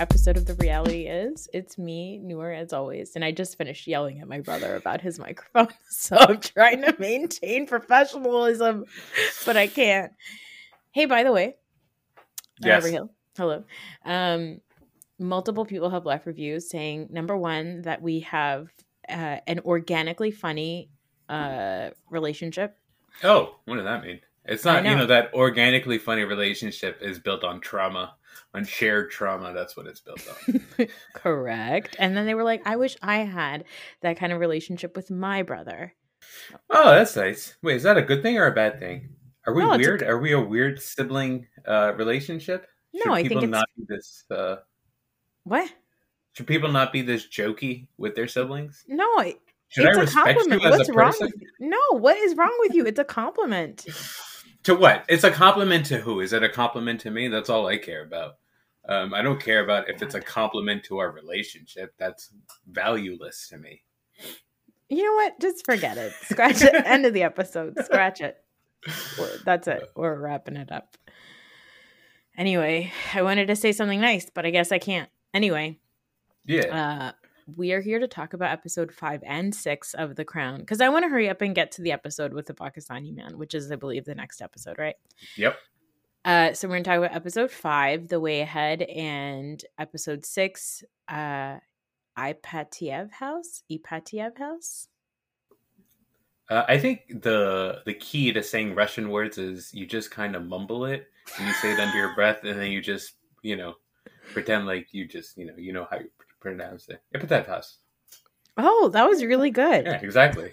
[0.00, 1.46] Episode of The Reality Is.
[1.52, 5.18] It's me, Noor as always, and I just finished yelling at my brother about his
[5.18, 5.68] microphone.
[5.90, 8.86] So I'm trying to maintain professionalism,
[9.44, 10.12] but I can't.
[10.92, 11.56] Hey, by the way,
[12.62, 12.86] Yes.
[12.86, 13.10] Hill.
[13.36, 13.64] Hello.
[14.06, 14.62] Um,
[15.18, 18.68] multiple people have left reviews saying number one that we have
[19.06, 20.88] uh, an organically funny
[21.28, 22.78] uh, relationship.
[23.22, 24.20] Oh, what does that mean?
[24.46, 24.98] It's not, you know.
[25.00, 28.14] know, that organically funny relationship is built on trauma,
[28.54, 29.52] on shared trauma.
[29.52, 30.88] That's what it's built on.
[31.14, 31.96] Correct.
[31.98, 33.64] And then they were like, I wish I had
[34.02, 35.94] that kind of relationship with my brother.
[36.70, 37.56] oh, that's nice.
[37.62, 39.10] Wait, is that a good thing or a bad thing?
[39.46, 40.02] Are we No, it's a weird?
[40.02, 42.66] Are we a weird sibling uh, relationship?
[42.92, 44.24] No, Should I think people it's- not be this.
[44.30, 44.56] Uh,
[45.44, 45.72] What?
[46.32, 48.84] should people not be this jokey with their siblings?
[48.88, 50.64] No, it- Should I it's a compliment.
[50.64, 51.14] as What's a wrong?
[51.20, 51.68] With you?
[51.68, 52.84] No, what is wrong with you?
[52.86, 53.86] It's a compliment.
[54.64, 55.06] To what?
[55.08, 56.20] It's a compliment to who?
[56.20, 57.28] Is it a compliment to me?
[57.28, 58.34] That's all I care about.
[58.90, 61.94] Um, I don't care about if it's a compliment to our relationship.
[61.98, 62.30] That's
[62.70, 63.82] valueless to me.
[64.88, 65.40] You know what?
[65.40, 66.12] Just forget it.
[66.24, 66.74] Scratch it.
[66.84, 67.74] End of the episode.
[67.84, 68.36] Scratch it.
[69.44, 69.84] That's it.
[69.94, 70.96] We're wrapping it up.
[72.36, 75.10] Anyway, I wanted to say something nice, but I guess I can't.
[75.34, 75.78] Anyway,
[76.46, 77.12] Yeah.
[77.12, 77.12] uh,
[77.56, 80.88] we are here to talk about episode five and six of The Crown because I
[80.88, 83.70] want to hurry up and get to the episode with the Pakistani man, which is,
[83.70, 84.96] I believe, the next episode, right?
[85.36, 85.56] yep.
[86.24, 91.58] Uh, so we're gonna talk about episode five, The Way Ahead, and episode six, uh,
[92.18, 93.62] Ipatiev House.
[93.70, 94.88] Ipatiev House.
[96.50, 100.44] Uh, I think the the key to saying Russian words is you just kind of
[100.44, 101.06] mumble it
[101.38, 103.74] and you say it under your breath, and then you just you know
[104.32, 106.10] pretend like you just you know you know how you
[106.40, 107.00] pronounce it.
[107.14, 107.78] Ipatiev House.
[108.58, 109.86] Oh, that was really good.
[109.86, 110.50] Yeah, exactly.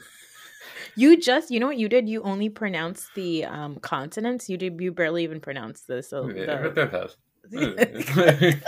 [0.97, 2.09] You just, you know what you did?
[2.09, 4.49] You only pronounced the um consonants.
[4.49, 4.81] You did.
[4.81, 6.27] You barely even pronounced the so.
[6.27, 7.15] The, Epitaph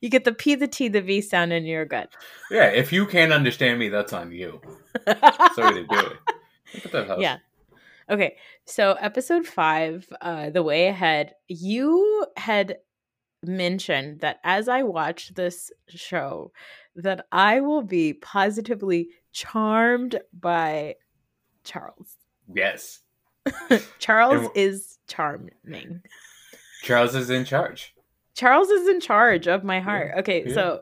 [0.00, 2.12] you get the P, the T, the V sound in your gut.
[2.50, 4.60] yeah, if you can't understand me, that's on you.
[5.54, 6.12] Sorry to do it.
[6.74, 7.38] Epitaph Yeah.
[8.10, 8.36] Okay.
[8.66, 12.78] So episode five, uh, the way ahead, you had
[13.42, 16.52] mentioned that as I watch this show,
[16.96, 20.94] that I will be positively charmed by
[21.64, 22.16] Charles.
[22.54, 23.00] Yes.
[23.98, 26.00] Charles is charming.
[26.82, 27.94] Charles is in charge.
[28.34, 30.12] Charles is in charge of my heart.
[30.14, 30.54] Yeah, Okay, yeah.
[30.54, 30.80] so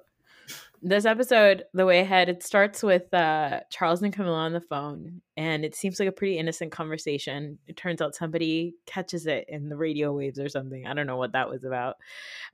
[0.85, 5.23] this episode, the way ahead, it starts with uh, Charles and Camilla on the phone,
[5.37, 7.59] and it seems like a pretty innocent conversation.
[7.69, 10.87] It turns out somebody catches it in the radio waves or something.
[10.87, 11.97] I don't know what that was about.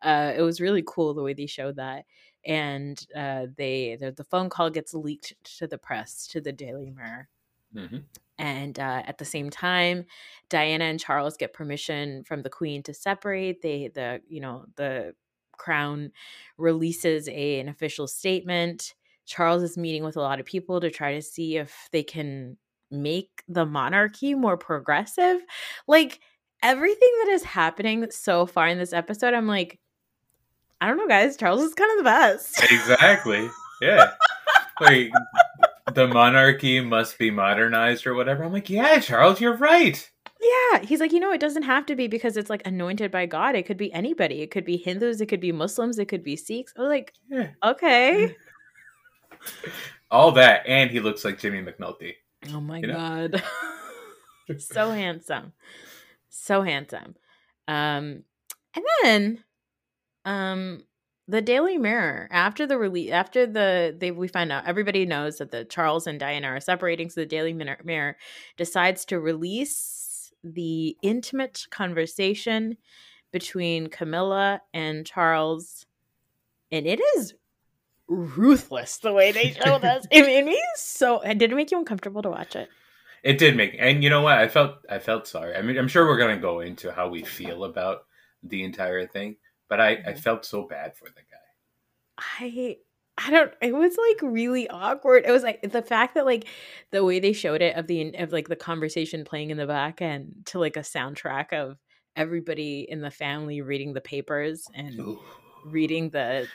[0.02, 2.04] Uh, it was really cool the way they showed that,
[2.44, 6.90] and uh, they the, the phone call gets leaked to the press, to the Daily
[6.90, 7.28] Mirror.
[7.72, 8.08] Mhm.
[8.38, 10.04] And uh, at the same time,
[10.48, 13.62] Diana and Charles get permission from the Queen to separate.
[13.62, 15.14] They, the you know, the
[15.56, 16.12] Crown
[16.56, 18.94] releases a an official statement.
[19.26, 22.56] Charles is meeting with a lot of people to try to see if they can
[22.90, 25.44] make the monarchy more progressive.
[25.88, 26.20] Like
[26.62, 29.80] everything that is happening so far in this episode, I'm like,
[30.80, 31.36] I don't know, guys.
[31.36, 32.62] Charles is kind of the best.
[32.70, 33.48] Exactly.
[33.80, 34.12] Yeah.
[34.80, 35.10] like
[35.94, 38.44] the monarchy must be modernized or whatever.
[38.44, 40.10] I'm like, yeah, Charles, you're right.
[40.40, 43.26] Yeah, he's like, you know, it doesn't have to be because it's like anointed by
[43.26, 43.56] God.
[43.56, 44.40] It could be anybody.
[44.42, 45.20] It could be Hindus.
[45.20, 45.98] It could be Muslims.
[45.98, 46.72] It could be Sikhs.
[46.76, 47.48] I was like, Yeah.
[47.64, 48.36] okay.
[50.10, 52.14] All that, and he looks like Jimmy McNulty.
[52.52, 53.28] Oh my You know?
[53.28, 53.42] god.
[54.58, 55.52] so handsome.
[56.30, 57.14] So handsome.
[57.66, 58.22] Um
[58.74, 59.44] and then
[60.28, 60.82] um
[61.26, 65.50] the Daily Mirror after the release after the they we find out everybody knows that
[65.50, 68.16] the Charles and Diana are separating so the Daily Mirror
[68.56, 72.76] decides to release the intimate conversation
[73.32, 75.86] between Camilla and Charles
[76.70, 77.34] and it is
[78.06, 80.06] ruthless the way they showed us.
[80.10, 82.68] It made me so did it make you uncomfortable to watch it?
[83.22, 84.38] It did make, and you know what?
[84.38, 85.56] I felt, I felt sorry.
[85.56, 88.04] I mean, I'm sure we're gonna go into how we feel about
[88.44, 89.36] the entire thing,
[89.68, 90.18] but I, I Mhm.
[90.22, 91.38] felt so bad for the guy.
[92.18, 92.76] I
[93.16, 95.24] I don't it was like really awkward.
[95.26, 96.46] It was like the fact that like
[96.92, 100.00] the way they showed it of the of like the conversation playing in the back
[100.00, 101.78] and to like a soundtrack of
[102.16, 105.16] everybody in the family reading the papers and
[105.64, 106.48] reading the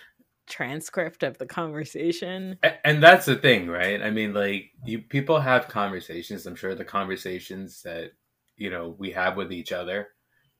[0.48, 2.57] transcript of the conversation.
[2.86, 4.01] And that's the thing, right?
[4.01, 6.45] I mean, like you people have conversations.
[6.45, 8.12] I'm sure the conversations that
[8.56, 10.10] you know we have with each other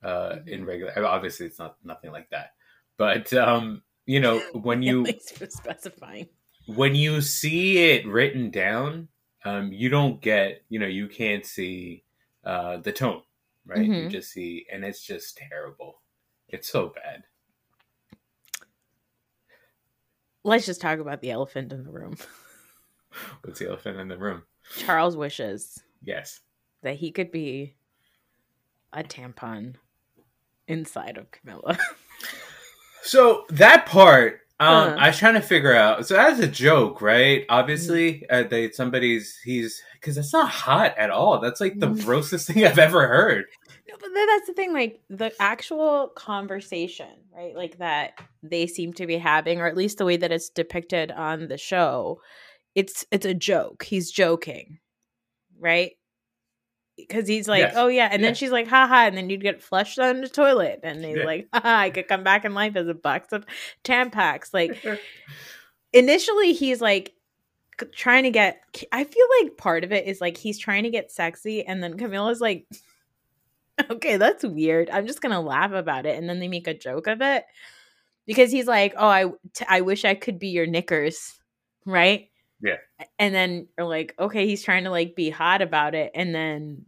[0.04, 0.92] uh, in regular.
[1.06, 2.52] Obviously, it's not nothing like that,
[2.96, 6.28] but um, you know when you Thanks for specifying.
[6.66, 9.08] when you see it written down,
[9.44, 12.04] um, you don't get you know you can't see
[12.44, 13.22] uh, the tone,
[13.66, 13.86] right?
[13.86, 14.10] You Mhm.
[14.10, 16.02] just see, and it's just terrible.
[16.48, 17.24] It's so bad.
[20.46, 22.16] Let's just talk about the elephant in the room.
[23.42, 24.42] What's the elephant in the room?
[24.76, 26.40] Charles wishes Yes.
[26.82, 27.76] that he could be
[28.92, 29.76] a tampon
[30.68, 31.78] inside of Camilla.
[33.06, 34.96] So that part, um, Uh-huh.
[34.98, 36.06] I was trying to figure out.
[36.06, 37.44] So that's a joke, right?
[37.50, 41.38] Obviously, uh, they somebody's he's because that's not hot at all.
[41.40, 42.02] That's like the Mm.
[42.02, 43.44] grossest thing I've ever heard.
[43.86, 44.72] No, but that's the thing.
[44.72, 47.54] Like the actual conversation, right?
[47.54, 48.12] Like that
[48.42, 51.58] they seem to be having, or at least the way that it's depicted on the
[51.58, 52.22] show,
[52.74, 53.82] it's it's a joke.
[53.82, 54.78] He's joking,
[55.58, 55.92] right?
[56.96, 57.74] Because he's like, Yes.
[57.76, 58.28] oh yeah, and Yeah.
[58.28, 61.24] then she's like, haha, and then you'd get flushed on the toilet, and he's Yeah.
[61.24, 63.44] like, haha, I could come back in life as a box of
[63.82, 64.54] Tampax.
[64.54, 64.76] Like
[65.92, 67.12] initially, he's like
[67.92, 68.60] trying to get.
[68.92, 71.96] I feel like part of it is like he's trying to get sexy, and then
[71.98, 72.66] Camilla's like,
[73.90, 74.88] okay, that's weird.
[74.90, 77.44] I'm just gonna laugh about it, and then they make a joke of it
[78.26, 81.34] because he's like, oh, I t- I wish I could be your knickers,
[81.84, 82.28] right?
[82.60, 82.76] Yeah.
[83.18, 86.84] And then you're like, okay, he's trying to like be hot about it, and then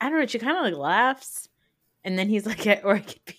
[0.00, 0.26] I don't know.
[0.26, 1.48] She kind of like laughs,
[2.04, 3.36] and then he's like, or I could be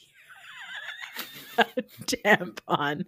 [1.58, 1.66] a
[2.06, 3.06] tampon.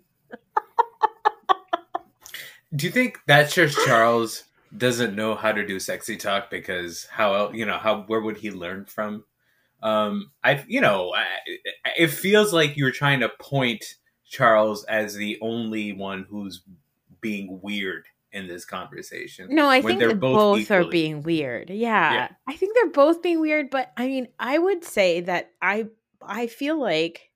[2.75, 7.33] Do you think that's just Charles doesn't know how to do sexy talk because how
[7.35, 9.23] el- you know how where would he learn from?
[9.83, 11.25] Um, I you know I,
[11.97, 16.63] it feels like you're trying to point Charles as the only one who's
[17.21, 19.47] being weird in this conversation.
[19.51, 21.69] No, I think they're both both, are being weird.
[21.69, 22.13] Yeah.
[22.13, 22.27] Yeah.
[22.47, 25.85] I think they're both being weird, but I mean, I would say that I
[26.21, 27.29] I feel like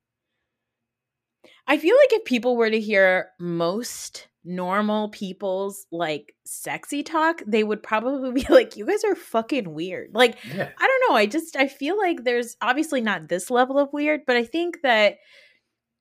[1.68, 7.64] I feel like if people were to hear most normal people's like sexy talk, they
[7.64, 10.70] would probably be like, "You guys are fucking weird." Like, Yeah.
[10.78, 11.16] I don't know.
[11.16, 14.82] I just I feel like there's obviously not this level of weird, but I think
[14.82, 15.18] that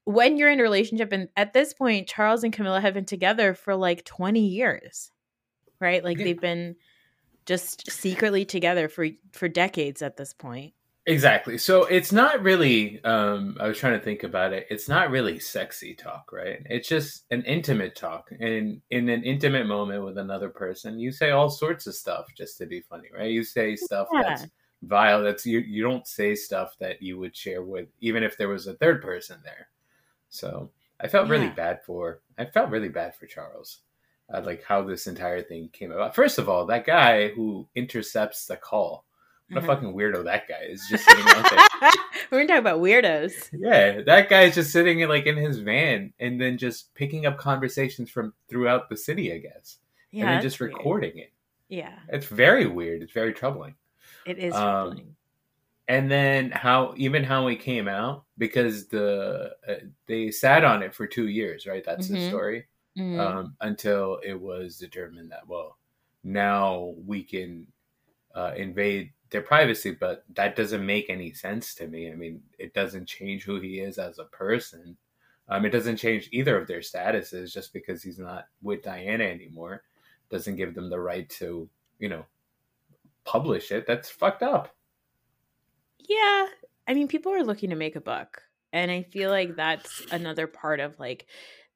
[0.07, 3.53] when you're in a relationship and at this point Charles and Camilla have been together
[3.55, 5.11] for like 20 years.
[5.81, 6.03] Right?
[6.03, 6.25] Like Yeah.
[6.25, 6.77] they've been
[7.45, 10.73] just secretly together for for decades at this point.
[11.09, 11.57] Exactly.
[11.59, 14.67] So it's not really um I was trying to think about it.
[14.71, 16.63] It's not really sexy talk, right?
[16.71, 18.31] It's just an intimate talk.
[18.41, 22.59] And in an intimate moment with another person, you say all sorts of stuff just
[22.59, 23.31] to be funny, right?
[23.31, 24.23] You say stuff Yeah.
[24.23, 24.47] that's
[24.83, 25.23] vile.
[25.23, 28.67] That's you you don't say stuff that you would share with even if there was
[28.67, 29.69] a third person there.
[30.37, 33.78] So I felt really bad for I felt really bad for Charles.
[34.33, 36.14] Uh, like how this entire thing came about.
[36.14, 39.05] First of all, that guy who intercepts the call.
[39.49, 39.64] What Mhm.
[39.64, 41.90] a fucking weirdo that guy is just sitting out there.
[42.33, 43.49] We're gonna talk about weirdos.
[43.52, 47.38] Yeah, that guy's just sitting in like in his van and then just picking up
[47.38, 49.78] conversations from throughout the city, I guess,
[50.11, 50.73] Yeah, and then just weird.
[50.73, 51.31] recording it.
[51.69, 53.02] Yeah, It's very weird.
[53.02, 53.76] It's very troubling.
[54.25, 55.16] it is Um, troubling.
[55.87, 59.75] And then how even how it came out because the uh,
[60.07, 61.85] they sat on it for two years, right?
[61.85, 62.21] That's the Mhm.
[62.21, 62.66] story
[62.97, 63.37] Mhm.
[63.37, 65.78] um, until it was determined that well,
[66.25, 67.73] now we can
[68.35, 72.11] uh, invade their privacy, but that doesn't make any sense to me.
[72.11, 74.97] I mean, it doesn't change who he is as a person.
[75.49, 79.85] Um, it doesn't change either of their statuses just because he's not with Diana anymore.
[80.31, 82.26] Doesn't give them the right to, you know,
[83.25, 83.87] publish it.
[83.87, 84.75] That's fucked up.
[85.99, 86.49] Yeah.
[86.87, 88.43] I mean, people are looking to make a buck.
[88.73, 91.26] And I feel like that's another part of like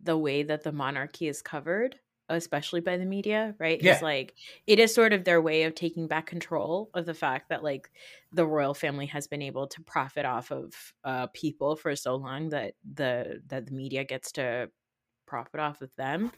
[0.00, 1.96] the way that the monarchy is covered,
[2.28, 3.80] especially by the media, right?
[3.80, 3.96] Yeah.
[3.96, 4.34] Is like
[4.66, 7.90] it is sort of their way of taking back control of the fact that like
[8.32, 10.74] the royal family has been able to profit off of
[11.04, 14.70] uh people for so long that the that the media gets to
[15.26, 16.32] profit off of them.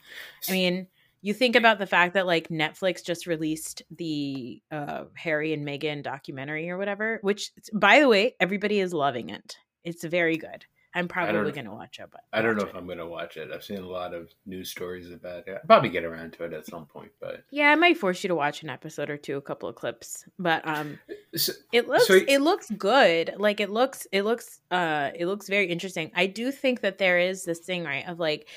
[0.48, 0.86] I mean,
[1.22, 6.02] you think about the fact that like Netflix just released the uh, Harry and Meghan
[6.02, 9.56] documentary or whatever, which by the way, everybody is loving it.
[9.84, 10.64] It's very good.
[10.94, 12.76] I'm probably going to watch it, but I don't know watch if.
[12.76, 13.50] I'm going to watch it.
[13.50, 15.54] I've seen a lot of news stories about it.
[15.54, 18.28] I'll probably get around to it at some point, but Yeah, I might force you
[18.28, 20.98] to watch an episode or two, a couple of clips, but um,
[21.34, 23.32] so, it looks So- it looks good.
[23.38, 26.10] Like it looks it looks uh it looks very interesting.
[26.14, 28.48] I do think that there is this thing right of like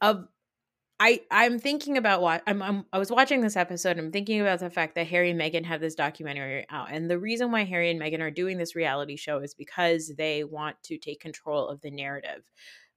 [0.00, 0.26] of
[1.00, 3.98] I I'm thinking about what I'm, I'm I was watching this episode.
[3.98, 7.18] I'm thinking about the fact that Harry and Meghan have this documentary out, and the
[7.18, 10.98] reason why Harry and Meghan are doing this reality show is because they want to
[10.98, 12.42] take control of the narrative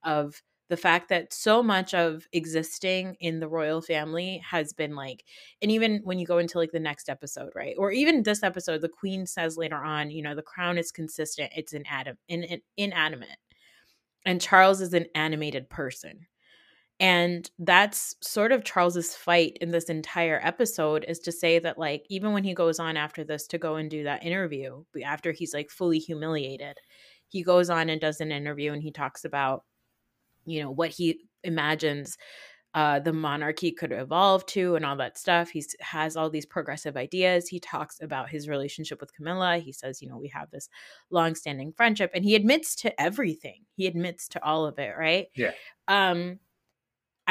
[0.04, 5.26] of the fact that so much of existing in the royal family has been like
[5.62, 8.80] and even when you go into like the next episode right or even this episode
[8.80, 11.84] the queen says later on you know the crown is consistent it's an
[12.30, 13.38] in, in, inanimate
[14.26, 16.26] and charles is an animated person
[17.02, 22.06] and that's sort of charles's fight in this entire episode is to say that like
[22.10, 25.54] even when he goes on after this to go and do that interview after he's
[25.54, 26.78] like fully humiliated
[27.28, 29.64] he goes on and does an interview and he talks about
[30.46, 32.18] you know what he imagines
[32.74, 35.50] uh, the monarchy could evolve to and all that stuff.
[35.50, 37.50] He has all these progressive ideas.
[37.50, 39.58] He talks about his relationship with Camilla.
[39.58, 40.70] He says, you know, we have this
[41.10, 43.66] long-standing friendship, and he admits to everything.
[43.76, 45.28] He admits to all of it, right?
[45.36, 45.52] Yeah.
[45.90, 46.40] Um,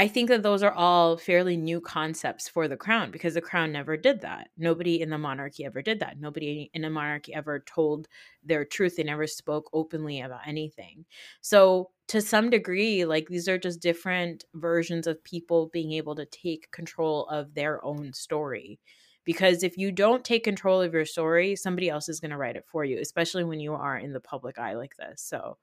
[0.01, 3.71] I think that those are all fairly new concepts for the crown because the crown
[3.71, 4.49] never did that.
[4.57, 6.19] Nobody in the monarchy ever did that.
[6.19, 8.09] Nobody in the monarchy ever told
[8.43, 8.97] their truth.
[8.97, 11.05] They never spoke openly about anything.
[11.43, 16.25] So, to some degree, like these are just different versions of people being able to
[16.25, 18.81] take control of their own story.
[19.27, 22.57] Because if you don't take control of your story, somebody else is going to write
[22.57, 25.21] it for you, especially when you are in the public eye like this.
[25.21, 25.59] So,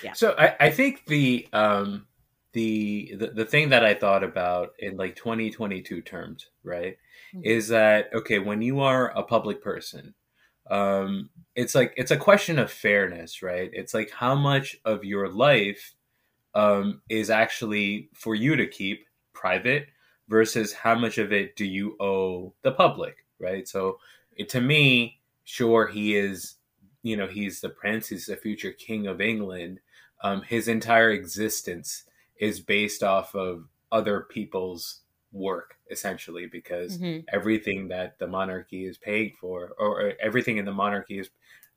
[0.00, 0.12] Yeah.
[0.12, 2.06] So I, I think the um
[2.54, 6.98] the, the the thing that I thought about in like 2022 terms, right,
[7.34, 7.42] Mhm.
[7.44, 10.14] is that okay when you are a public person,
[10.70, 13.70] um, it's like it's a question of fairness, right?
[13.74, 15.94] It's like how much of your life
[16.54, 19.88] um is actually for you to keep private
[20.28, 23.68] versus how much of it do you owe the public, right?
[23.68, 23.98] So
[24.36, 26.56] it, to me, sure he is,
[27.02, 29.80] you know, he's the prince, he's the future king of England.
[30.22, 32.04] Um, his entire existence
[32.38, 37.28] is based off of other people's work, essentially, because Mhm.
[37.32, 41.30] everything that the monarchy is paying for, or everything in the monarchy is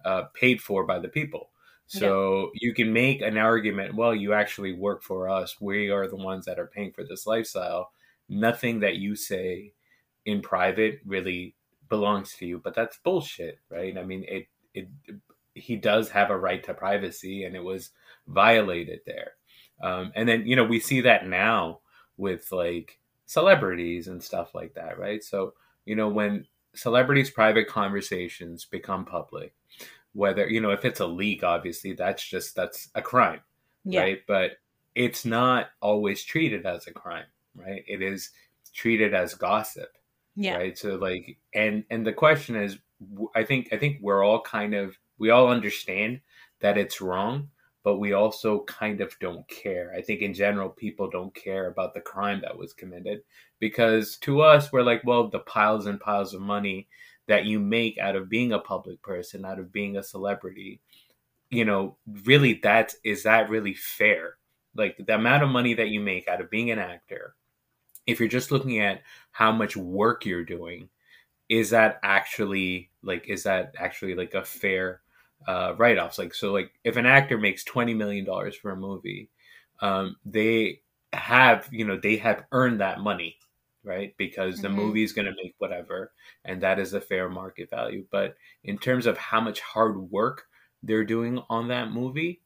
[0.05, 1.51] uh, paid for by the people.
[1.87, 5.59] So you can make an argument, well, you actually work for us.
[5.61, 7.91] We are the ones that are paying for this lifestyle.
[8.29, 9.73] Nothing that you say
[10.25, 11.55] in private really
[11.89, 13.97] belongs to you, but that's bullshit, right?
[13.97, 14.89] I mean, it it
[15.53, 17.91] he does have a right to privacy and it was
[18.27, 19.36] violated there.
[19.81, 21.79] Um, and then, you know, we see that now
[22.17, 25.23] with like celebrities and stuff like that, right?
[25.23, 25.53] So,
[25.85, 29.53] you know, when celebrities' private conversations become public,
[30.13, 33.41] whether, you know, if it's a leak, obviously that's just, that's a crime,
[33.85, 34.01] Yeah.
[34.01, 34.19] right?
[34.27, 34.53] But
[34.95, 37.83] it's not always treated as a crime, right?
[37.87, 38.31] It is
[38.73, 39.89] treated as gossip
[40.35, 40.55] Yeah.
[40.57, 42.77] right so like and and the question is
[43.33, 46.21] I think i think we're all kind of we all understand
[46.59, 47.49] that it's wrong,
[47.87, 49.93] but we also kind of don't care.
[49.95, 53.21] I think in general, people don't care about the crime that was committed
[53.59, 56.89] because to us, we're like, well, the piles and piles of money
[57.27, 60.81] that you make out of being a public person, out of being a celebrity,
[61.49, 64.33] you know, really, that is that really fair?
[64.75, 67.35] Like the amount of money that you make out of being an actor,
[68.05, 69.01] if you're just looking at
[69.31, 70.89] how much work you're doing,
[71.47, 74.99] is that actually like is that actually like a fair
[75.45, 76.17] uh, write-offs.
[76.17, 79.29] Like so, like if an actor makes twenty million dollars for a movie,
[79.81, 80.81] um, they
[81.13, 83.37] have you know they have earned that money,
[83.83, 84.13] right?
[84.17, 84.77] Because the mm-hmm.
[84.77, 86.11] movie is going to make whatever,
[86.43, 88.05] and that is a fair market value.
[88.11, 90.45] But in terms of how much hard work
[90.83, 92.41] they're doing on that movie,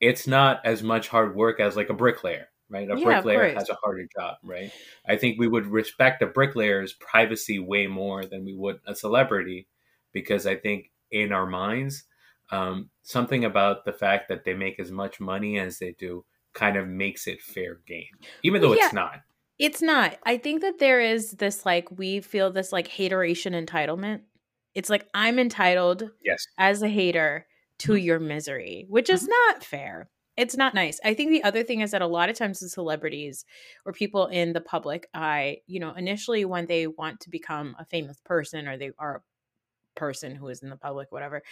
[0.00, 2.48] it's not as much hard work as like a bricklayer.
[2.70, 4.72] Right, a yeah, bricklayer has a harder job, right?
[5.06, 9.68] I think we would respect a bricklayer's privacy way more than we would a celebrity,
[10.12, 12.04] because I think in our minds
[12.54, 16.76] um, something about the fact that they make as much money as they do kind
[16.76, 19.20] of makes it fair game, even though yeah, it's not.
[19.58, 20.16] It's not.
[20.24, 24.20] I think that there is this like we feel this like hateration entitlement.
[24.74, 27.46] It's like I'm entitled, yes, as a hater
[27.80, 28.04] to mm-hmm.
[28.04, 29.52] your misery, which is mm-hmm.
[29.52, 30.10] not fair.
[30.36, 30.98] It's not nice.
[31.04, 33.44] I think the other thing is that a lot of times the celebrities
[33.86, 37.84] or people in the public eye, you know, initially when they want to become a
[37.84, 39.22] famous person or they are
[39.94, 41.42] person who is in the public whatever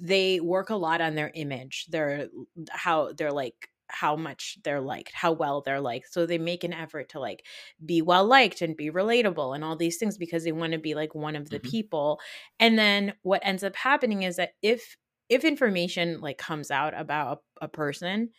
[0.00, 2.28] they work a lot on their image their
[2.70, 6.72] how they're like how much they're liked how well they're liked so they make an
[6.72, 7.44] effort to like
[7.84, 10.94] be well liked and be relatable and all these things because they want to be
[10.94, 11.70] like one of the mm-hmm.
[11.70, 12.20] people
[12.58, 14.96] and then what ends up happening is that if
[15.28, 18.30] if information like comes out about a, a person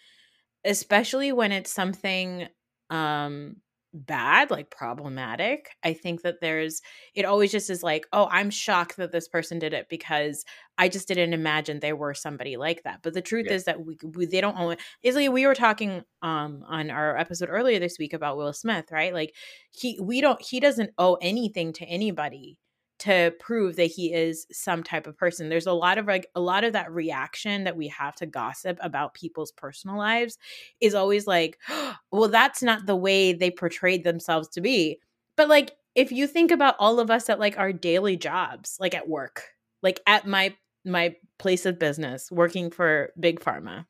[0.63, 2.47] especially when it's something
[2.89, 3.55] um
[3.95, 5.69] bad, like problematic.
[5.83, 6.81] I think that there's
[7.13, 10.45] it always just is like, oh, I'm shocked that this person did it because
[10.77, 12.99] I just didn't imagine they were somebody like that.
[13.01, 13.55] But the truth yeah.
[13.55, 17.17] is that we, we they don't own is like we were talking um on our
[17.17, 19.13] episode earlier this week about Will Smith, right?
[19.13, 19.33] Like
[19.71, 22.57] he we don't he doesn't owe anything to anybody
[22.99, 25.49] to prove that he is some type of person.
[25.49, 28.77] There's a lot of like a lot of that reaction that we have to gossip
[28.81, 30.37] about people's personal lives
[30.79, 31.57] is always like,
[32.11, 34.99] well, that's not the way they portrayed themselves to be.
[35.35, 38.93] But like if you think about all of us at like our daily jobs, like
[38.93, 39.43] at work,
[39.81, 40.55] like at my
[40.85, 43.85] my place of business, working for Big Pharma,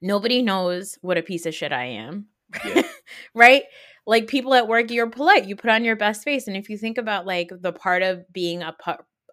[0.00, 2.26] nobody knows what a piece of shit I am.
[2.64, 2.82] Yeah.
[3.34, 3.64] right?
[4.06, 6.76] Like people at work you're polite you put on your best face and if you
[6.76, 8.74] think about like the part of being a,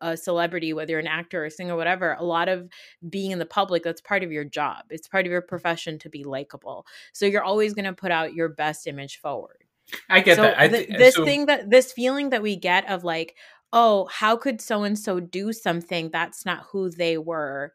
[0.01, 2.69] a celebrity whether you're an actor or a singer whatever a lot of
[3.09, 5.47] being in the public that's part of your job it's part of your mm.
[5.47, 9.63] profession to be likable so you're always going to put out your best image forward.
[10.09, 12.87] I get so that I th- this so- thing that this feeling that we get
[12.89, 13.35] of like
[13.73, 17.73] oh how could so and so do something that's not who they were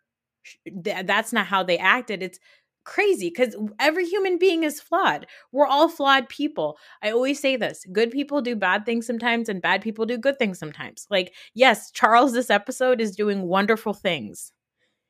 [0.85, 2.39] that's not how they acted it's
[2.85, 5.27] crazy because every human being is flawed.
[5.53, 6.79] We're all flawed people.
[7.03, 10.39] I always say this good people do bad things sometimes, and bad people do good
[10.39, 11.07] things sometimes.
[11.11, 14.53] Like, yes, Charles, this episode is doing wonderful things.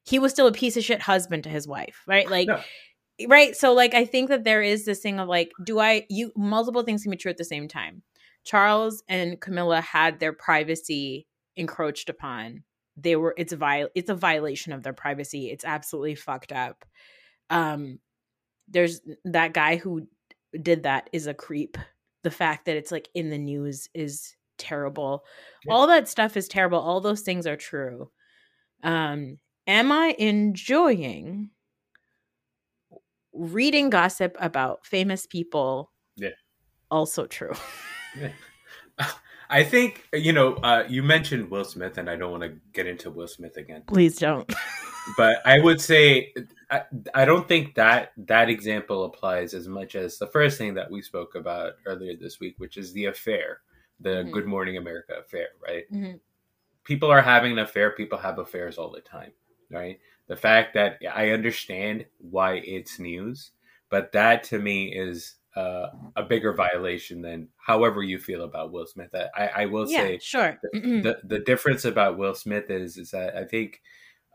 [0.04, 2.30] He was still a piece of shit husband to his wife, right?
[2.30, 2.60] Like, no.
[3.20, 3.56] Eh, right.
[3.56, 6.82] So, like, I think that there is this thing of like, do I, you, multiple
[6.82, 8.02] things can be true at the same time.
[8.44, 12.64] Charles and Camilla had their privacy encroached upon.
[12.96, 15.50] They were, it's a viol, it's a violation of their privacy.
[15.50, 16.84] It's absolutely fucked up
[17.50, 17.98] um
[18.68, 20.06] there's that guy who
[20.60, 21.76] did that is a creep
[22.22, 25.24] the fact that it's like in the news is terrible
[25.64, 25.72] yeah.
[25.72, 28.10] all that stuff is terrible all those things are true
[28.82, 31.50] um am i enjoying
[33.32, 36.28] reading gossip about famous people yeah
[36.90, 37.52] also true
[38.18, 38.30] yeah.
[39.50, 40.54] I think you know.
[40.54, 43.82] Uh, you mentioned Will Smith, and I don't want to get into Will Smith again.
[43.86, 44.52] Please don't.
[45.16, 46.32] but I would say
[46.70, 46.82] I,
[47.14, 51.02] I don't think that that example applies as much as the first thing that we
[51.02, 53.60] spoke about earlier this week, which is the affair,
[54.00, 54.30] the mm-hmm.
[54.30, 55.84] Good Morning America affair, right?
[55.92, 56.16] Mm-hmm.
[56.84, 57.92] People are having an affair.
[57.92, 59.32] People have affairs all the time,
[59.70, 59.98] right?
[60.26, 63.50] The fact that I understand why it's news,
[63.90, 68.86] but that to me is uh, a bigger violation than however you feel about Will
[68.86, 69.14] Smith.
[69.14, 70.58] I, I will yeah, say, sure.
[70.72, 73.80] The, the, the difference about Will Smith is is that I think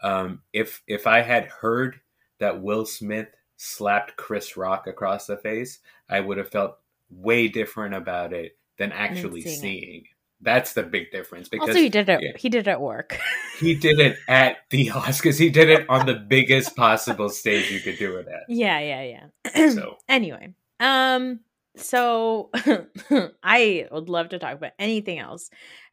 [0.03, 1.99] um, if if I had heard
[2.39, 6.77] that Will Smith slapped Chris Rock across the face, I would have felt
[7.09, 9.59] way different about it than actually seeing.
[9.59, 10.03] seeing.
[10.41, 11.49] That's the big difference.
[11.49, 12.21] Because also, he did it.
[12.21, 13.19] Yeah, he did it at work.
[13.59, 15.37] he did it at the Oscars.
[15.37, 18.43] He did it on the biggest possible stage you could do it at.
[18.47, 19.69] Yeah, yeah, yeah.
[19.71, 21.41] so anyway, um,
[21.75, 22.49] so
[23.43, 25.49] I would love to talk about anything else.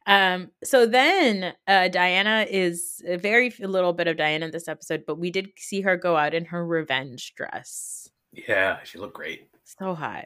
[0.07, 5.03] Um, so then uh, Diana is a very little bit of Diana in this episode,
[5.05, 8.09] but we did see her go out in her revenge dress.
[8.31, 9.49] Yeah, she looked great.
[9.65, 10.25] So hot.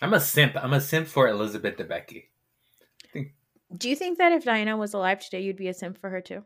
[0.00, 0.56] I'm a simp.
[0.56, 2.24] I'm a simp for Elizabeth Debicki.
[3.76, 6.20] Do you think that if Diana was alive today, you'd be a simp for her
[6.20, 6.42] too?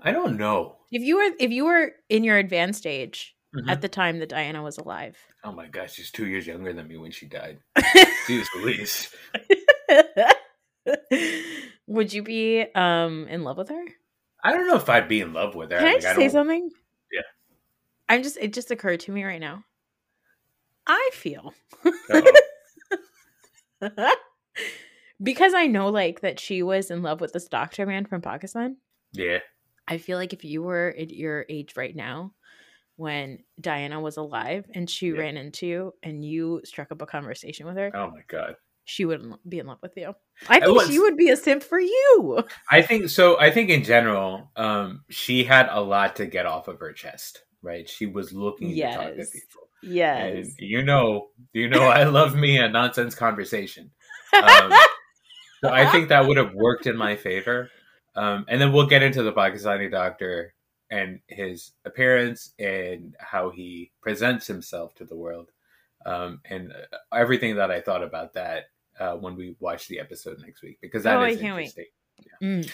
[0.00, 0.76] I don't know.
[0.92, 3.68] If you were if you were in your advanced age Mhm.
[3.68, 5.16] at the time that Diana was alive.
[5.42, 7.58] Oh my gosh, she's two years younger than me when she died.
[8.28, 9.12] Jeez Louise.
[11.86, 13.84] Would you be um in love with her?
[14.42, 15.78] I don't know if I'd be in love with her.
[15.78, 16.70] Can I Like, just say something?
[17.12, 17.20] Yeah.
[18.08, 19.64] I'm just it just occurred to me right now.
[20.86, 21.52] I feel
[25.22, 28.76] because I know like that she was in love with this doctor man from Pakistan.
[29.12, 29.38] Yeah.
[29.86, 32.32] I feel like if you were at your age right now
[32.96, 35.18] when Diana was alive and she Yeah.
[35.20, 38.56] ran into you and you struck up a conversation with her, Oh my god.
[38.90, 40.14] She wouldn't be in love with you.
[40.48, 42.42] I think was- she would be a simp for you.
[42.70, 43.38] I think so.
[43.38, 47.44] I think in general, um, she had a lot to get off of her chest,
[47.62, 47.88] right?
[47.88, 49.68] She was looking to talk to people.
[49.82, 50.34] Yes.
[50.34, 53.92] And you know, you know, I love me a nonsense conversation.
[54.34, 54.72] Um,
[55.62, 57.70] so I think that would have worked in my favor.
[58.16, 60.52] Um, and then we'll get into the Pakistani doctor
[60.90, 65.48] and his appearance and how he presents himself to the world,
[66.04, 68.64] um, and uh, everything that I thought about that
[69.00, 71.72] uh, when we watch the episode next week because that is Oh, I can't wait.
[71.76, 71.86] interesting.
[72.42, 72.70] Mm,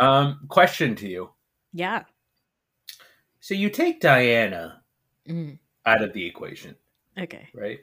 [0.00, 1.30] Um, question to you:
[1.72, 2.04] yeah.
[3.40, 4.82] So you take Diana
[5.28, 6.76] Mm, out of the equation,
[7.18, 7.48] okay.
[7.54, 7.80] right?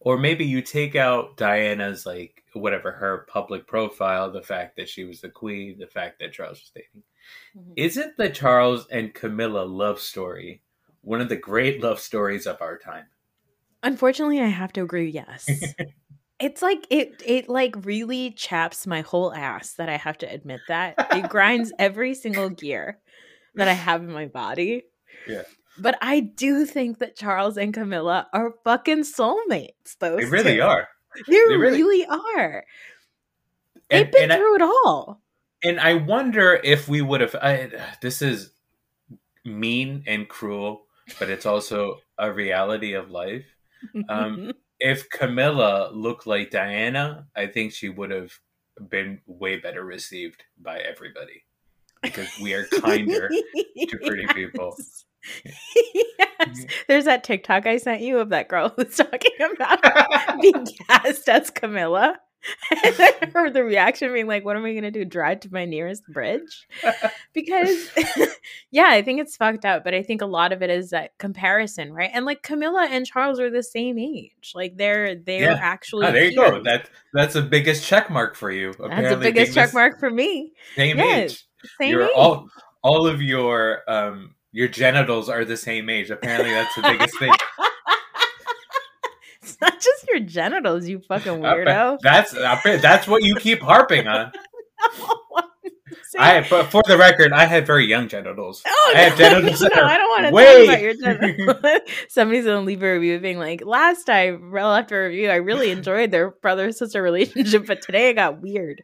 [0.00, 5.04] Or maybe you take out Diana's like whatever her public profile, the fact that she
[5.04, 7.02] was the queen, the fact that Charles was dating.
[7.56, 7.72] Mhm.
[7.76, 10.62] Isn't the Charles and Camilla love story
[11.02, 13.06] one of the great love stories of our time?
[13.82, 15.10] Unfortunately, I have to agree.
[15.10, 15.48] Yes.
[16.40, 17.22] it's like it.
[17.26, 21.72] It like really chaps my whole ass that I have to admit that it grinds
[21.78, 22.98] every single gear
[23.54, 24.84] that I have in my body.
[25.26, 25.42] Yeah.
[25.80, 29.96] But I do think that Charles and Camilla are fucking soulmates.
[30.00, 30.62] Those They really two.
[30.62, 30.88] are.
[31.26, 32.64] They, They really- really, are.
[33.90, 35.20] They've And, been and, I, through it all.
[35.64, 37.34] and I wonder if we would have.
[37.36, 37.70] I,
[38.02, 38.50] this is
[39.44, 40.82] mean and cruel,
[41.18, 43.46] but it's also a reality of life.
[44.08, 48.32] Um, if Camilla looked like Diana, I think she would have
[48.88, 51.44] been way better received by everybody
[52.02, 54.76] because we are kinder to pretty people.
[55.44, 55.56] yes.
[56.40, 56.64] Mm-hmm.
[56.86, 61.50] There's that TikTok I sent you of that girl who's talking about being cast as
[61.50, 62.18] Camilla.
[62.70, 65.04] And I heard the reaction being like, what am I going to do?
[65.04, 66.66] Drive to my nearest bridge?
[67.34, 67.90] Because,
[68.70, 69.84] yeah, I think it's fucked up.
[69.84, 72.10] But I think a lot of it is that comparison, right?
[72.12, 74.52] And like Camilla and Charles are the same age.
[74.54, 75.58] Like they're, they're Yeah.
[75.60, 76.06] actually.
[76.06, 76.62] Ah, there you go.
[76.64, 78.74] That that's the biggest check mark for you.
[78.78, 80.52] That's the biggest check mark for me.
[80.74, 81.44] Same age.
[81.80, 82.12] Same Your age.
[82.16, 82.48] all
[82.82, 86.10] all of your um your genitals are the same age.
[86.10, 87.32] Apparently that's the biggest thing.
[89.48, 91.98] it's not just your genitals, you fucking weirdo.
[92.02, 94.32] That's that's what you keep harping on.
[96.10, 96.18] See?
[96.18, 98.62] I but for the record, I have very young genitals.
[98.66, 101.80] Oh, I have no, genitals no, I don't want to way- talk about your genitals.
[102.08, 106.10] Somebody's gonna leave a review being like, "Last time, after a review, I really enjoyed
[106.10, 108.82] their brother sister relationship, but today it got weird."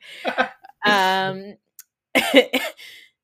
[0.87, 1.55] um,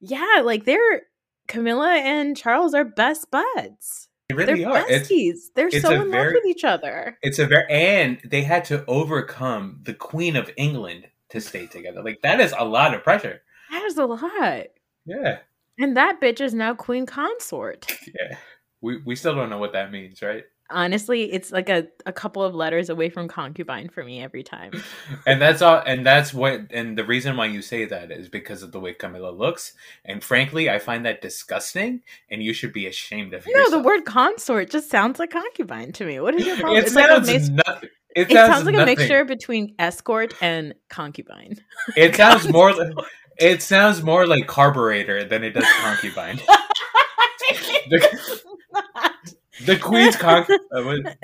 [0.00, 1.03] yeah, like they're
[1.48, 4.09] Camilla and Charles are best buds.
[4.30, 4.84] They really they're are.
[4.88, 5.38] It's besties.
[5.54, 7.18] they're it's so in love with each other.
[7.22, 12.02] it's a very and they had to overcome the Queen of England to stay together.
[12.02, 13.42] Like that is a lot of pressure.
[13.70, 14.66] That is a lot.
[15.06, 15.38] Yeah.
[15.78, 17.86] And that bitch is now queen consort.
[18.06, 18.36] Yeah.
[18.82, 20.44] We we still don't know what that means, right?
[20.70, 24.72] Honestly, it's like a, a couple of letters away from concubine for me every time.
[25.26, 28.62] and that's all and that's what and the reason why you say that is because
[28.62, 29.72] of the way Camilla looks
[30.04, 33.70] and frankly I find that disgusting and you should be ashamed of No, yourself.
[33.83, 36.20] the word consort just sounds like concubine to me.
[36.20, 36.78] What is your problem?
[36.78, 38.94] it It's like a sounds nothing it it sounds, sounds like nothing.
[38.96, 41.56] a mixture between escort and concubine.
[41.96, 42.72] it sounds more
[43.38, 46.38] it sounds more like carburetor than it does concubine
[49.66, 51.16] the, queen's con- uh, what-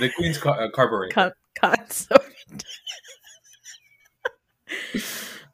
[0.00, 2.20] the queen's car- uh, carburetor Con- consort.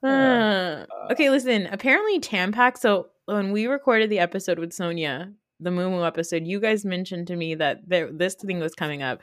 [0.02, 1.66] Uh, okay, listen.
[1.66, 2.78] Apparently, Tampax.
[2.78, 7.26] So when we recorded the episode with Sonia, the Moo Moo episode, you guys mentioned
[7.26, 9.20] to me that there this thing was coming up,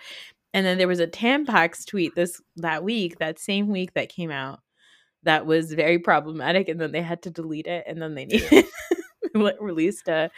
[0.53, 4.29] and then there was a Tampax tweet this that week, that same week that came
[4.29, 4.59] out,
[5.23, 8.65] that was very problematic, and then they had to delete it, and then they needed
[9.59, 10.29] released a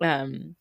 [0.00, 0.56] um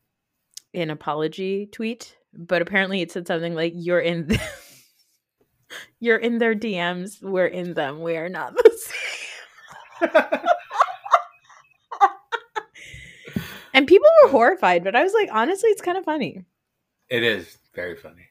[0.76, 4.42] an apology tweet, but apparently it said something like "You're in." The-
[6.00, 7.22] you're in their DMs.
[7.22, 8.02] We're in them.
[8.02, 10.12] We are not the same.
[13.74, 16.46] and people were horrified, but I was like, honestly, it's kind of funny.
[17.10, 18.28] It is very funny.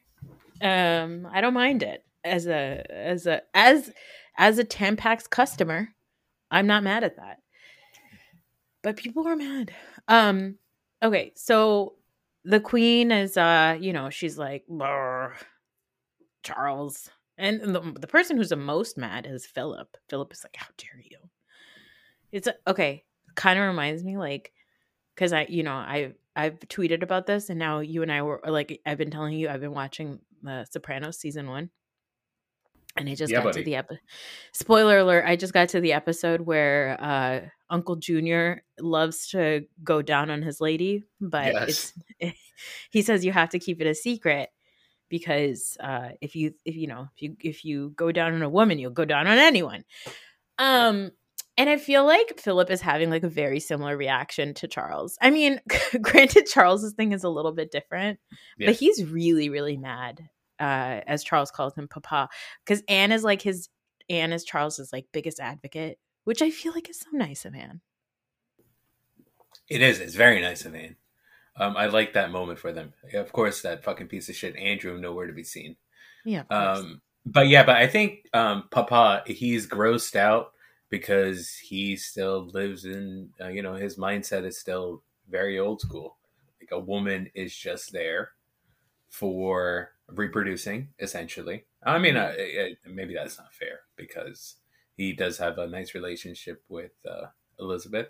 [0.61, 3.91] Um, I don't mind it as a as a as
[4.37, 5.89] as a Tampax customer.
[6.51, 7.39] I'm not mad at that.
[8.83, 9.73] But people were mad.
[10.07, 10.57] Um,
[11.01, 11.95] okay, so
[12.45, 14.63] the queen is uh, you know, she's like
[16.43, 17.09] Charles.
[17.37, 19.97] And the, the person who's the most mad is Philip.
[20.07, 21.17] Philip is like, "How dare you?"
[22.31, 23.03] It's okay.
[23.35, 24.53] Kind of reminds me like
[25.13, 28.41] because I, you know, I I've tweeted about this, and now you and I were
[28.45, 31.69] like, I've been telling you, I've been watching the Sopranos season one,
[32.95, 33.61] and I just Yeah, got buddy.
[33.61, 33.99] to the episode.
[34.53, 35.25] Spoiler alert!
[35.27, 40.41] I just got to the episode where uh Uncle Junior loves to go down on
[40.41, 41.93] his lady, but Yes.
[42.19, 42.33] it's
[42.91, 44.49] he says you have to keep it a secret
[45.09, 48.49] because uh if you if you know if you if you go down on a
[48.49, 49.83] woman, you'll go down on anyone.
[50.57, 51.11] Um
[51.57, 55.17] and I feel like Philip is having like a very similar reaction to Charles.
[55.21, 55.61] I mean,
[56.01, 58.19] granted, Charles's thing is a little bit different,
[58.67, 60.27] but he's really, really mad,
[60.59, 62.29] uh, as Charles calls him, Papa,
[62.65, 63.69] because Anne is like his
[64.09, 67.81] Anne is Charles's like biggest advocate, which I feel like is so nice of Anne.
[69.69, 69.99] It is.
[69.99, 70.95] It's very nice of Anne.
[71.57, 72.93] Um, I like that moment for them.
[73.13, 75.77] Of course, that fucking piece of shit Andrew nowhere to be seen.
[76.25, 76.77] Yeah, of.
[76.79, 80.51] Um, but yeah, but I think um, Papa he's grossed out
[80.89, 86.17] because he still lives in uh, you know his mindset is still very old school.
[86.61, 88.31] Like a woman is just there
[89.15, 91.63] for reproducing, essentially.
[91.83, 92.33] I mean, uh,
[92.85, 94.57] maybe that's not fair because
[94.97, 98.07] he does have a nice relationship with uh, Elizabeth.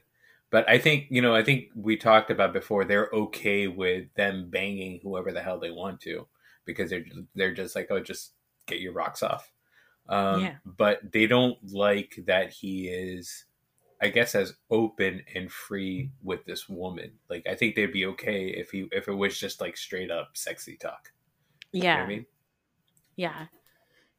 [0.50, 2.86] But I think you know, I think we talked about before.
[2.86, 6.28] They're okay with them banging whoever the hell they want to
[6.66, 8.32] because they're they're just like, oh, just
[8.66, 9.52] get your rocks off.
[10.10, 10.56] Um, Yeah.
[10.66, 13.46] But they don't like that he is,
[14.02, 17.14] I guess, as open and free with this woman.
[17.30, 20.32] Like, I think they'd be okay if he if it was just like straight up
[20.36, 21.12] sexy talk.
[21.72, 22.26] You know yeah, what I mean?
[23.16, 23.48] yeah.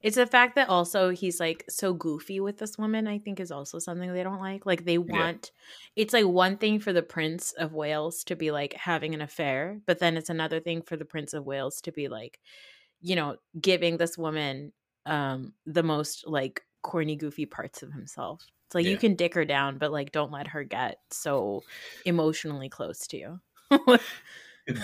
[0.02, 3.50] It's the fact that also he's like so goofy with this woman, I think is
[3.50, 4.66] also something they don't like.
[4.66, 5.50] Like they want
[5.96, 9.80] it's like one thing for the Prince of Wales to be like having an affair,
[9.86, 12.40] but then it's another thing for the Prince of Wales to be like,
[13.00, 14.72] you know, giving this woman
[15.06, 18.46] um the most like corny goofy parts of himself.
[18.68, 21.64] It's like you can dick her down, but like don't let her get so
[22.04, 23.40] emotionally close to you.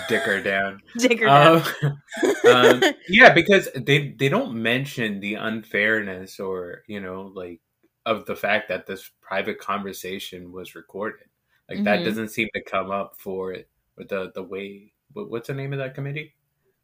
[0.08, 0.80] Dick her down.
[0.98, 1.62] dick her down.
[1.82, 1.96] Um,
[2.48, 7.60] um, yeah, because they they don't mention the unfairness or you know like
[8.04, 11.28] of the fact that this private conversation was recorded.
[11.68, 12.04] Like that Mhm.
[12.04, 13.68] doesn't seem to come up for it.
[13.96, 16.34] With the the way what, what's the name of that committee?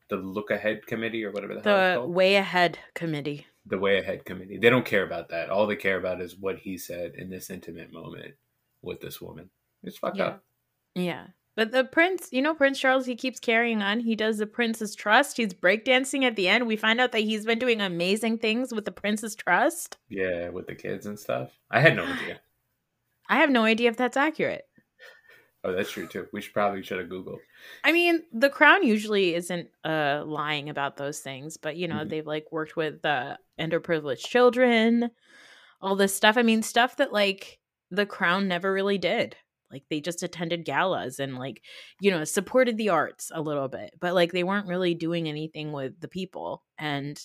[0.08, 3.46] The look ahead committee or whatever the, hell it's the way ahead committee.
[3.68, 4.58] The way ahead committee.
[4.58, 5.50] They don't care about that.
[5.50, 8.34] All they care about is what he said in this intimate moment
[8.82, 9.50] with this woman.
[9.82, 10.24] It's fucked Yeah.
[10.26, 10.44] up.
[10.94, 11.26] Yeah.
[11.56, 13.98] But the prince, you know, Prince Charles, he keeps carrying on.
[13.98, 15.36] He does the prince's trust.
[15.38, 16.68] He's breakdancing at the end.
[16.68, 19.98] We find out that he's been doing amazing things with the prince's trust.
[20.08, 21.50] Yeah, with the kids and stuff.
[21.68, 22.40] I had no idea.
[23.28, 24.67] I have no idea if that's accurate.
[25.64, 26.28] Oh, that's true too.
[26.32, 27.40] We should probably should have Googled.
[27.84, 32.08] I mean, the crown usually isn't uh lying about those things, but you know, Mhm.
[32.08, 35.10] they've like worked with uh underprivileged children,
[35.80, 36.36] all this stuff.
[36.36, 39.36] I mean, stuff that like the crown never really did.
[39.70, 41.62] Like they just attended galas and like,
[42.00, 45.72] you know, supported the arts a little bit, but like they weren't really doing anything
[45.72, 46.64] with the people.
[46.78, 47.20] And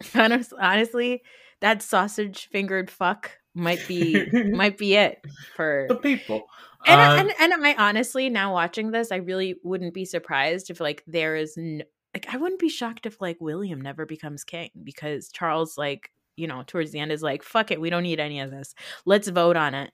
[0.14, 1.22] honestly,
[1.60, 5.24] that sausage fingered fuck might be might be it
[5.56, 6.44] for The people.
[6.86, 10.80] and, Um, and and I honestly now watching this, I really wouldn't be surprised if
[10.80, 11.84] like there is no,
[12.14, 16.46] like I wouldn't be shocked if like William never becomes king because Charles like you
[16.46, 18.74] know towards the end is like fuck it, we don't need any of this.
[19.04, 19.90] Let's vote on it.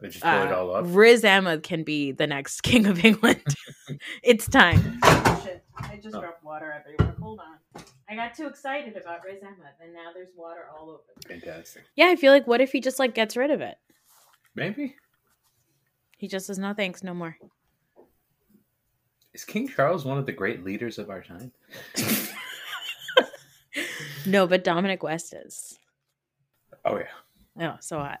[0.00, 0.84] They just blow it Uh, all up.
[0.88, 3.42] Riz Ahmed can be the next king of England.
[4.22, 5.00] it's time.
[5.44, 6.20] Shit, I just Oh.
[6.20, 7.14] dropped water everywhere.
[7.20, 7.82] Hold on.
[8.08, 11.02] I got too excited about Riz Ahmed, and now there's water all over.
[11.28, 11.84] Fantastic.
[11.96, 13.76] Yeah, I feel like what if he just like gets rid of it?
[14.54, 14.96] Maybe
[16.16, 17.36] He just says no thanks, no more.
[19.34, 21.52] is King Charles one of the great leaders of our time?
[24.26, 25.78] No, but Dominic West is.
[26.84, 27.70] Oh yeah.
[27.70, 28.20] Oh, so hot.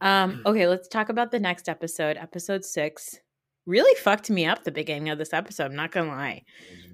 [0.00, 3.18] Um, okay, let's talk about the next episode, episode six.
[3.66, 6.42] Really fucked me up the beginning of this episode, I'm not gonna lie.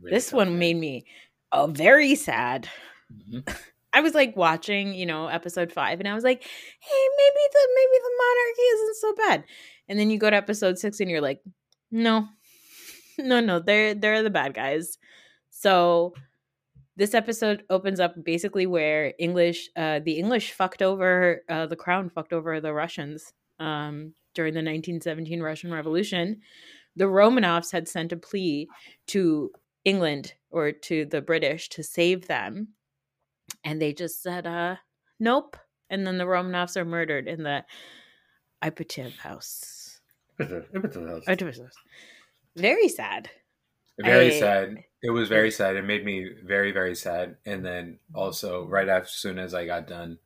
[0.00, 1.04] Really this one made me
[1.52, 2.68] uh, very sad.
[3.12, 3.46] Mhm.
[3.94, 7.68] I was like watching, you know, episode five, and I was like, "Hey, maybe the
[7.74, 9.44] maybe the monarchy isn't so bad."
[9.88, 11.40] And then you go to episode six, and you're like,
[11.90, 12.26] "No,
[13.18, 14.96] no, no, they're they're the bad guys."
[15.50, 16.14] So
[16.96, 22.10] this episode opens up basically where English, uh, the English fucked over uh, the crown,
[22.10, 26.40] fucked over the Russians um, during the 1917 Russian Revolution.
[26.96, 28.68] The Romanovs had sent a plea
[29.08, 29.50] to
[29.84, 32.68] England or to the British to save them,
[33.64, 34.76] and they just said, uh,
[35.18, 35.56] "Nope."
[35.88, 37.64] And then the Romanovs are murdered in the
[38.62, 40.00] Ipatiev house.
[40.38, 41.74] Ipatiev house.
[42.56, 43.30] Very sad.
[43.98, 44.84] Very I- sad.
[45.02, 45.74] It was very sad.
[45.74, 47.36] It made me very, very sad.
[47.44, 50.18] And then also, right as soon as I got done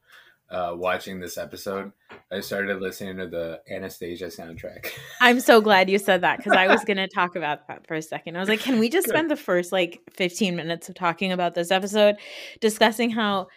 [0.51, 1.93] uh, watching this episode,
[2.31, 4.91] I started listening to the Anastasia soundtrack.
[5.23, 7.95] I'm so glad you said that because I was going to talk about that for
[7.95, 8.37] a second.
[8.37, 11.55] I was like, can we just spend the first like 15 minutes of talking about
[11.55, 12.17] this episode
[12.61, 13.49] discussing how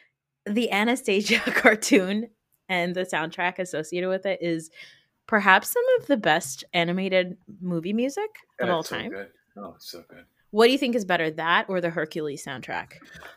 [0.46, 2.30] the Anastasia cartoon
[2.70, 4.72] and the soundtrack associated with it is
[5.28, 9.12] perhaps some of the best animated movie music of And all so time?
[9.12, 9.28] good.
[9.62, 10.26] Oh, it's so good.
[10.52, 12.94] What do you think is better, that or the Hercules soundtrack?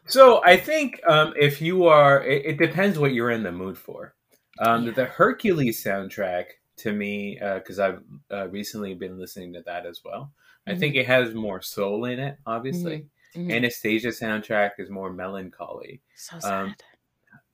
[0.07, 3.77] So I think um, if you are, it, it depends what you're in the mood
[3.77, 4.15] for.
[4.59, 4.93] Um, Yeah.
[4.93, 6.45] The Hercules soundtrack
[6.79, 10.33] to me, because I've uh, recently been listening to that as well.
[10.67, 10.79] I Mhm.
[10.79, 12.39] think it has more soul in it.
[12.47, 13.51] Obviously, Mhm.
[13.53, 16.01] Anastasia soundtrack is more melancholy.
[16.17, 16.53] So sad.
[16.53, 16.77] um,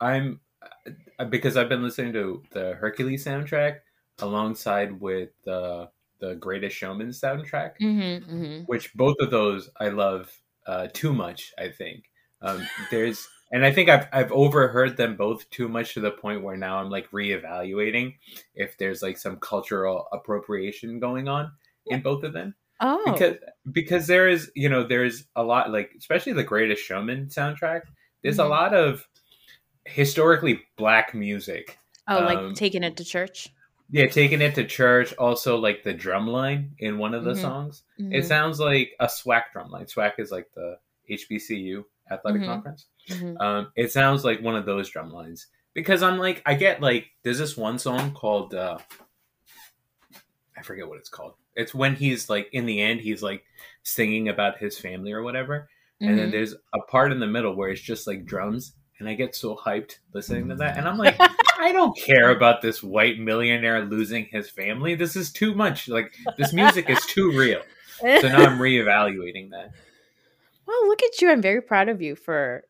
[0.01, 0.41] I'm
[1.19, 3.81] uh, because I've been listening to the Hercules soundtrack
[4.19, 5.89] alongside with the
[6.21, 8.63] the Greatest Showman soundtrack, mm-hmm, mm-hmm.
[8.65, 10.33] which both of those I love
[10.67, 11.53] uh, too much.
[11.59, 12.05] I think
[12.43, 16.43] um, there's, and I think I've I've overheard them both too much to the point
[16.43, 18.17] where now I'm like reevaluating
[18.55, 21.53] if there's like some cultural appropriation going on
[21.87, 23.37] in both of them Oh, because
[23.73, 27.83] because there is you know there's a lot like especially the Greatest Showman soundtrack.
[28.23, 28.51] There's a Mhm.
[28.51, 29.09] lot of
[29.85, 31.79] historically black music.
[32.07, 33.49] oh, like um, taking it to church.
[33.91, 35.15] Yeah, taking it to church.
[35.15, 37.41] Also, like the drum line in one of the Mhm.
[37.41, 37.83] songs.
[37.99, 38.15] Mhm.
[38.15, 39.87] It sounds like a SWAC drum line.
[39.87, 42.47] SWAC is like the HBCU athletic Mhm.
[42.47, 42.87] conference.
[43.09, 43.41] Mhm.
[43.41, 47.07] Um, it sounds like one of those drum lines because I'm like, I get like,
[47.23, 48.77] there's this one song called, uh,
[50.57, 51.35] I forget what it's called.
[51.55, 53.45] It's when he's like, in the end, he's like
[53.85, 55.69] singing about his family or whatever.
[56.01, 56.33] And then Mhm.
[56.33, 58.75] there's a part in the middle where it's just like drums.
[58.99, 60.77] And I get so hyped listening to that.
[60.77, 61.17] And I'm like,
[61.59, 64.95] I don't care about this white millionaire losing his family.
[64.95, 65.89] This is too much.
[65.89, 67.63] Like, this music is too real.
[68.01, 69.73] So now I'm reevaluating that.
[70.67, 71.31] Well, look at you.
[71.31, 72.65] I'm very proud of you for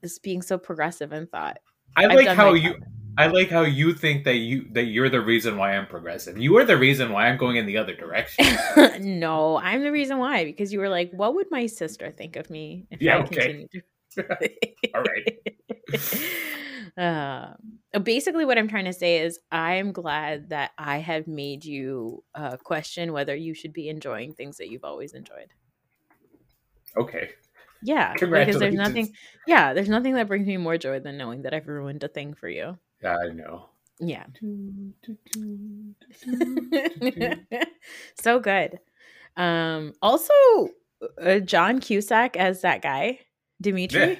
[0.00, 1.58] this being so progressive in thought.
[1.96, 2.74] I I've like how you
[3.16, 6.38] I like how you think that you that you're the reason why I'm progressive.
[6.38, 8.46] You are the reason why I'm going in the other direction.
[9.00, 12.50] no, I'm the reason why because you were like, "What would my sister think of
[12.50, 13.34] me if Yeah, I okay.
[13.34, 13.82] continued?"
[14.14, 14.24] To-"
[14.94, 15.38] All right.
[16.96, 22.22] Um, basically, what I'm trying to say is, I'm glad that I have made you
[22.34, 25.52] uh, question whether you should be enjoying things that you've always enjoyed.
[26.96, 27.30] Okay.
[27.82, 29.14] Yeah, because there's nothing.
[29.46, 32.34] Yeah, there's nothing that brings me more joy than knowing that I've ruined a thing
[32.34, 32.78] for you.
[33.02, 33.70] Yeah, I know.
[33.98, 34.26] Yeah.
[38.20, 38.78] so good.
[39.36, 40.34] Um also
[41.20, 43.20] uh, John Cusack as that guy,
[43.60, 44.00] Dimitri.
[44.00, 44.16] Yeah.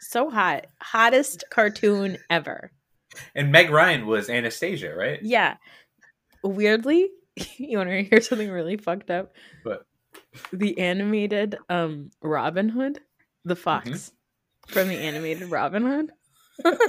[0.00, 0.66] So hot.
[0.80, 2.72] Hottest cartoon ever.
[3.34, 5.20] And Meg Ryan was Anastasia, right?
[5.22, 5.56] Yeah.
[6.42, 7.08] Weirdly,
[7.56, 9.32] you want to hear something really fucked up?
[9.64, 9.86] But
[10.52, 13.00] The animated um Robin Hood,
[13.44, 14.12] the fox
[14.66, 16.10] from the animated Robin Hood.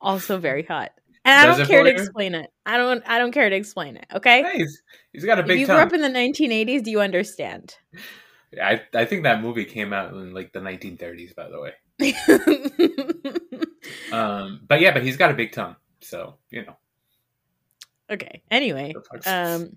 [0.00, 0.90] also very hot.
[1.24, 2.50] And I Does don't care to explain it.
[2.64, 4.64] I don't I don't care to explain it, okay?
[5.12, 5.52] he's, got a big.
[5.52, 5.76] if you tongue.
[5.76, 7.76] grew up in the 1980s, do you understand?
[8.60, 11.74] I I think that movie came out in like the 1930s, by the way.
[14.12, 16.76] Um, but yeah, but he's got a big tongue, so you know.
[18.10, 18.42] okay.
[18.50, 18.94] Anyway,
[19.26, 19.76] um,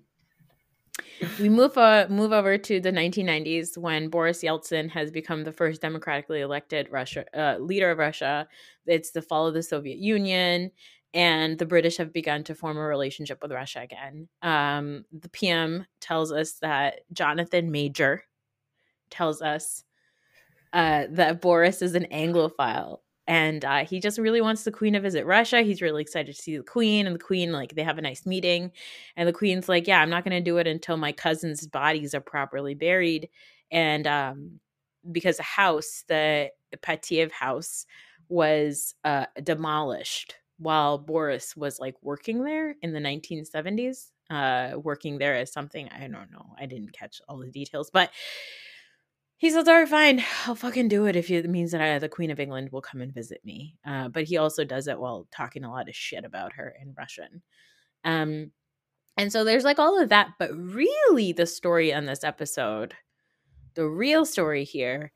[1.39, 5.81] we move uh, move over to the 1990s when Boris Yeltsin has become the first
[5.81, 8.47] democratically elected Russia uh, leader of Russia.
[8.85, 10.71] It's the fall of the Soviet Union,
[11.13, 14.27] and the British have begun to form a relationship with Russia again.
[14.41, 18.23] Um, the PM tells us that Jonathan Major
[19.13, 19.83] tells us
[20.73, 22.97] uh, that Boris is an Anglophile.
[23.25, 25.61] And uh, he just really wants the queen to visit russia.
[25.61, 28.25] He's really excited to see the queen and the queen like they have a nice
[28.25, 28.71] meeting.
[29.15, 32.13] And the queen's like yeah i'm not going to do it until my cousins bodies
[32.13, 33.29] are properly buried.
[33.71, 34.59] And um,
[35.09, 37.85] because the house the Ipatiev house
[38.27, 45.35] was uh, demolished while boris was like working there in the 1970s uh, working there
[45.35, 48.11] as something i don't know i didn't catch all the details but
[49.43, 52.07] he says, "All right, fine, I'll fucking do it if it means that I, the
[52.07, 55.27] Queen of England will come and visit me." Uh, but he also does it while
[55.31, 57.41] talking a lot of shit about her in Russian.
[58.05, 58.51] Um,
[59.17, 62.93] and so there's like all of that, but really, the story on this episode,
[63.73, 65.11] the real story here,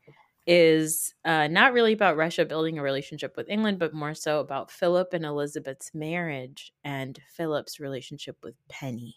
[0.46, 4.70] is uh, not really about Russia building a relationship with England, but more so about
[4.70, 9.16] Philip and Elizabeth's marriage and Philip's relationship with Penny.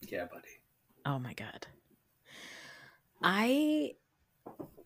[0.00, 0.62] Yeah, buddy.
[1.04, 1.66] Oh my god.
[3.22, 3.92] I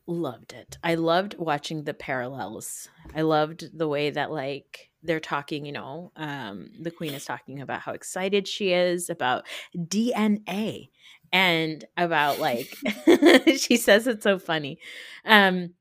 [0.07, 0.79] loved it.
[0.83, 2.89] I loved watching the parallels.
[3.15, 7.61] I loved the way that like they're talking, you know, um the queen is talking
[7.61, 10.89] about how excited she is about DNA
[11.33, 12.77] and about like
[13.59, 14.79] she says it's so funny.
[15.25, 15.75] Um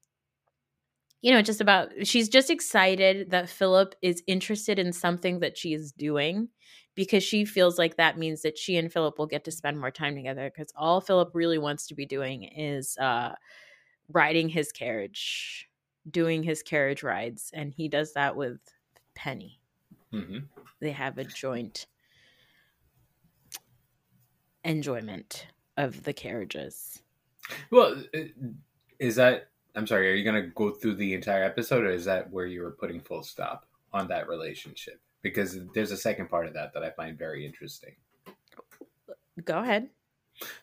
[1.22, 5.74] you know, just about she's just excited that Philip is interested in something that she
[5.74, 6.50] is doing
[6.96, 9.92] because she feels like that means that she and Philip will get to spend more
[9.92, 13.34] time together because all Philip really wants to be doing is uh,
[14.12, 15.70] riding his carriage,
[16.10, 18.60] doing his carriage rides, and he does that with
[19.16, 19.60] Penny.
[20.14, 20.40] Mm-hmm.
[20.80, 21.88] They have a joint
[24.64, 27.02] enjoyment of the carriages.
[27.72, 28.04] Well,
[29.00, 29.50] is that?
[29.76, 30.12] I'm sorry.
[30.12, 32.72] Are you going to go through the entire episode, or is that where you were
[32.72, 35.02] putting full stop on that relationship?
[35.24, 37.96] Because there's a second part of that that I find very interesting.
[39.44, 39.90] Go ahead.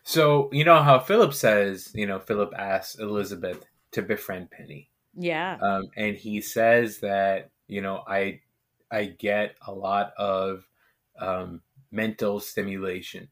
[0.03, 4.89] So, you know how Philip says, you know, Philip asks Elizabeth to befriend Penny.
[5.17, 5.57] Yeah.
[5.61, 8.41] Um, and he says that, you know, I
[8.91, 10.67] I get a lot of
[11.19, 13.29] um, mental stimulation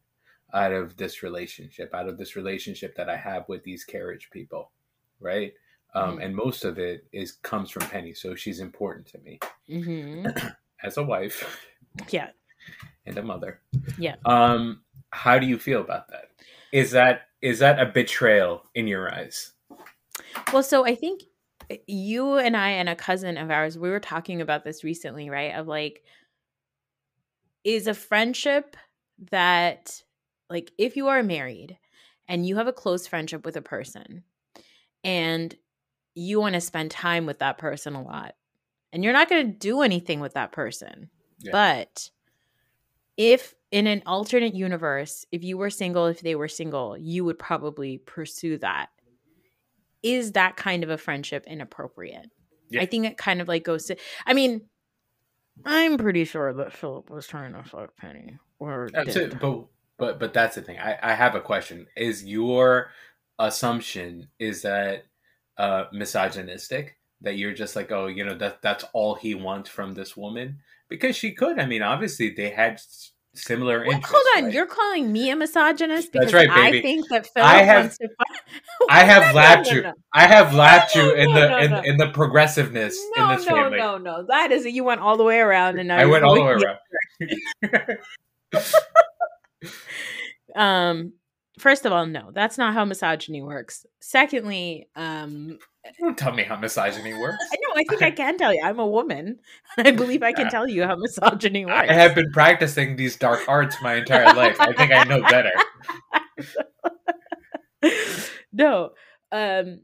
[0.54, 4.72] out of this relationship, out of this relationship that I have with these carriage people,
[5.20, 5.54] right?
[5.94, 6.22] Um, mm-hmm.
[6.22, 9.40] And most of it is comes from Penny, so she's important to me.
[9.70, 10.48] Mm-hmm.
[10.84, 11.66] as a wife.
[12.12, 12.30] Yeah.
[13.06, 13.60] And a mother.
[13.98, 14.16] Yeah.
[14.24, 16.26] Um, how do you feel about that?
[16.72, 19.54] Is that is that a betrayal in your eyes?
[20.54, 21.24] Well, so I think
[21.88, 25.56] you and I and a cousin of ours, we were talking about this recently, right?
[25.56, 26.04] Of like,
[27.64, 28.76] is a friendship
[29.32, 30.02] that,
[30.50, 31.78] like, if you are married
[32.28, 34.24] and you have a close friendship with a person
[35.04, 35.56] and
[36.16, 38.36] you want to spend time with that person a lot,
[38.92, 41.10] and you're not going to do anything with that person.
[41.40, 41.52] Yeah.
[41.52, 42.10] But
[43.18, 47.40] if in an alternate universe, if you were single, if they were single, you would
[47.40, 48.88] probably pursue that.
[50.02, 52.32] Is that kind of a friendship inappropriate?
[52.70, 52.82] Yeah.
[52.82, 54.62] I think it kind of like goes to, I mean,
[55.66, 59.38] I'm pretty sure that Philip was trying to fuck Penny or Absolutely.
[59.40, 59.66] but
[59.98, 60.80] but but that's the thing.
[60.80, 61.88] I, I have a question.
[61.98, 62.92] Is your
[63.38, 65.06] assumption is that
[65.58, 66.96] uh misogynistic?
[67.22, 70.60] That you're just like, oh, you know, that that's all he wants from this woman
[70.90, 71.60] because she could.
[71.60, 72.82] I mean, obviously they had
[73.36, 74.12] similar Wait, interests.
[74.12, 74.54] Hold on, right?
[74.54, 76.80] you're calling me a misogynist because right, baby.
[76.80, 78.10] I think that Philip I have, wants to.
[78.90, 79.92] I have lapped you.
[80.14, 83.78] I have lapped you in the in, in, the progressiveness no, in this no, family.
[83.78, 84.74] No, no, no, that is it.
[84.74, 86.58] you went all the way around, and I went all the way
[87.74, 87.98] around.
[90.56, 91.14] um,
[91.60, 93.86] first of all, no, that's not how misogyny works.
[94.00, 95.60] Secondly, um,
[96.00, 97.44] don't tell me how misogyny works.
[97.52, 97.74] I know.
[97.76, 98.62] I think I can tell you.
[98.64, 99.40] I'm a woman.
[99.78, 101.90] I believe I can tell you how misogyny works.
[101.90, 104.58] I have been practicing these dark arts my entire life.
[104.60, 105.52] I think I know better.
[108.54, 108.92] no.
[109.32, 109.82] Um,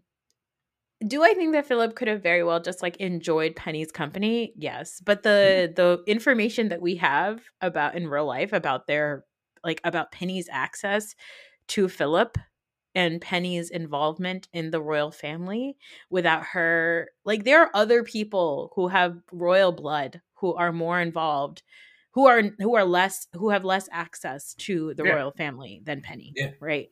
[1.06, 4.54] do I think that Philip could have very well just like enjoyed Penny's company?
[4.56, 5.74] Yes, but the mm-hmm.
[5.76, 9.26] the information that we have about in real life about their
[9.64, 11.16] like about Penny's access
[11.70, 12.38] to Philip
[12.96, 15.78] and Penny's involvement in the royal family
[16.10, 21.62] without her like there are other people who have royal blood who are more involved
[22.12, 25.12] who are who are less who have less access to the yeah.
[25.12, 26.52] royal family than Penny yeah.
[26.60, 26.90] right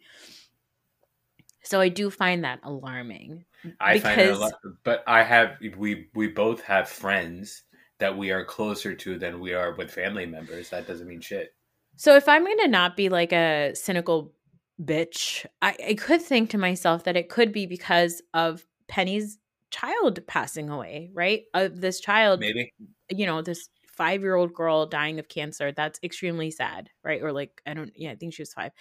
[1.63, 3.45] so I do find that alarming
[3.79, 4.15] I because...
[4.15, 4.53] find it lot,
[4.83, 7.63] but I have we we both have friends
[7.99, 11.55] that we are closer to than we are with family members that doesn't mean shit
[11.95, 14.33] so if I'm going to not be like a cynical
[14.81, 15.45] bitch.
[15.61, 19.37] I, I could think to myself that it could be because of Penny's
[19.71, 21.43] child passing away, right?
[21.53, 22.71] Of this child, maybe
[23.09, 27.21] you know, this five year old girl dying of cancer, that's extremely sad, right?
[27.21, 28.71] Or like, I don't, yeah, I think she was five.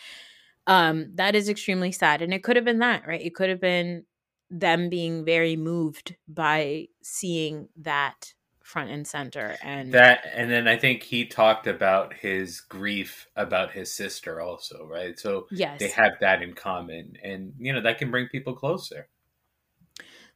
[0.67, 2.23] Um, that is extremely sad.
[2.23, 3.21] And it could have been that, right?
[3.21, 4.05] It could have been
[4.51, 8.33] them being very moved by seeing that
[8.73, 13.73] front and center and that and then i think he talked about his grief about
[13.73, 15.19] his sister also right?
[15.19, 15.79] So yes.
[15.79, 19.09] they have that in common and you know that can bring people closer.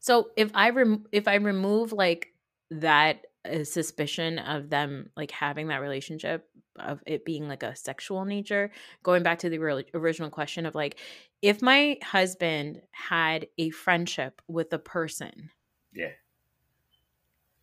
[0.01, 2.33] So if i rem- if i remove like
[2.71, 8.25] that uh, suspicion of them like having that relationship of it being like a sexual
[8.25, 8.71] nature
[9.03, 10.99] going back to the re- original question of like
[11.43, 15.51] if my husband had a friendship with a person
[15.95, 16.11] yeah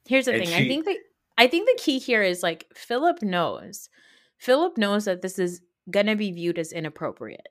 [0.06, 0.54] Here's the And thing.
[0.54, 0.98] I think that
[1.38, 3.90] I think the key here is like Philip knows.
[4.38, 7.48] Philip knows that this is going to be viewed as inappropriate,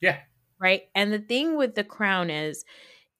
[0.00, 0.18] yeah
[0.60, 0.82] right?
[0.94, 2.64] And the thing with the crown is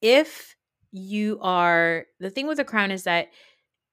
[0.01, 0.55] if
[0.91, 3.27] you are the thing with the crown is that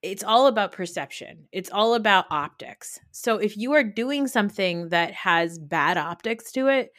[0.01, 1.47] it's all about perception.
[1.51, 2.99] It's all about optics.
[3.11, 6.91] So if you are doing something that has bad optics to it,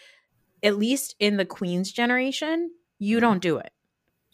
[0.62, 3.20] at least in the queen's generation, you Mhm.
[3.20, 3.72] don't do it.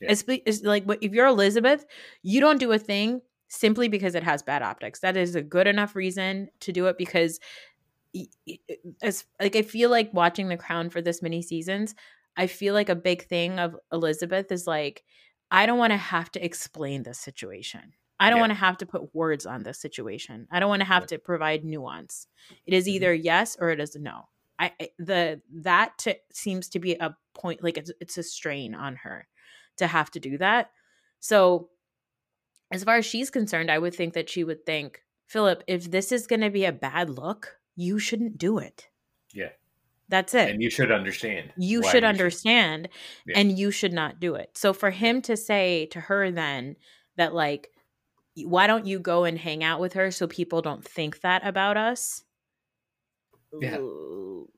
[0.00, 0.12] Yeah.
[0.12, 1.86] It's, it's like if you're Elizabeth,
[2.22, 5.00] you don't do a thing simply because it has bad optics.
[5.00, 7.40] That is a good enough reason to do it because
[9.02, 11.94] as like I feel like watching The Crown for this many seasons,
[12.36, 15.04] I feel like a big thing of Elizabeth is like
[15.50, 17.94] I don't want to have to explain this situation.
[18.20, 18.42] I don't Yeah.
[18.42, 20.46] want to have to put words on this situation.
[20.50, 22.26] I don't want to have to provide nuance.
[22.66, 22.94] It is mm-hmm.
[22.96, 24.28] either yes or it is no.
[24.58, 29.28] I the that seems to be a point like it's it's a strain on her
[29.76, 30.70] to have to do that.
[31.20, 31.70] So
[32.70, 36.12] as far as she's concerned, I would think that she would think, Philip, if this
[36.12, 38.88] is going to be a bad look, you shouldn't do it.
[39.32, 39.50] yeah
[40.08, 40.50] That's it.
[40.50, 42.88] and you should understand you should understand
[43.26, 43.38] Yeah.
[43.38, 44.50] and you should not do it.
[44.56, 46.76] So for him to say to her then
[47.16, 47.70] that like
[48.36, 51.76] why don't you go and hang out with her so people don't think that about
[51.76, 52.22] us?
[53.60, 53.78] Yeah.
[53.78, 54.48] Ooh,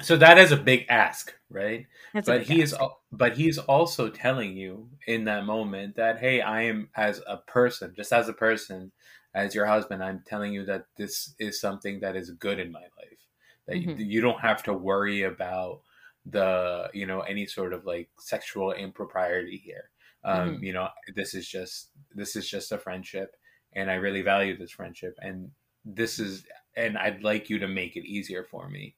[0.00, 2.80] so that is a big ask right That's but he is ask.
[2.82, 7.38] al- but he's also telling you in that moment that hey i am as a
[7.38, 8.92] person just as a person
[9.34, 12.82] as your husband i'm telling you that this is something that is good in my
[12.98, 13.26] life
[13.66, 13.98] that you, Mhm.
[13.98, 15.80] you don't have to worry about
[16.26, 19.90] the you know any sort of like sexual impropriety here
[20.24, 20.62] um Mhm.
[20.62, 23.36] you know this is just this is just a friendship
[23.74, 25.50] and i really value this friendship and
[25.84, 26.44] this is
[26.76, 28.94] and i'd like you to make it easier for me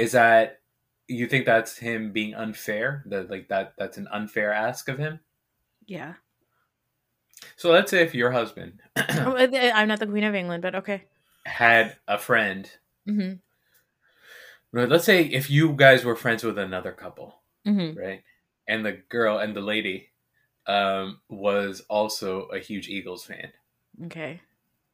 [0.00, 0.60] is that
[1.08, 5.20] you think that's him being unfair that like that that's an unfair ask of him
[5.86, 6.14] Yeah.
[7.56, 11.04] so let's say if your husband Oh, I'm not the queen of England, but okay.
[11.44, 12.70] had a friend
[13.08, 13.40] Mhm.
[14.72, 17.96] right, let's say if you guys were friends with another couple Mhm.
[17.96, 18.22] right
[18.68, 20.10] and the girl and the lady
[20.66, 23.52] um was also a huge eagles fan
[24.06, 24.40] Okay.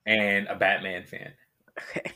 [0.07, 1.33] and a batman fan
[1.79, 2.11] Okay.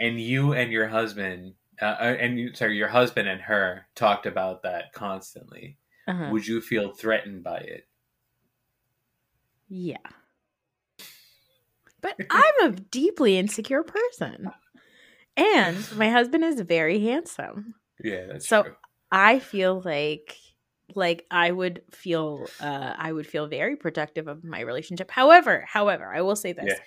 [0.00, 4.26] and you and your husband uh, uh, and you sorry your husband and her talked
[4.26, 6.28] about that constantly Uh-huh.
[6.30, 7.86] would you feel threatened by it
[9.68, 9.96] Yeah.
[12.00, 14.50] But I'm a deeply insecure person.
[15.36, 17.74] And my husband is very handsome.
[18.02, 18.76] yeah that's So- true
[19.12, 20.36] I feel like
[20.94, 25.10] like I would feel uh I would feel very protective of my relationship.
[25.10, 26.66] However, however, I will say this.
[26.68, 26.78] Yeah.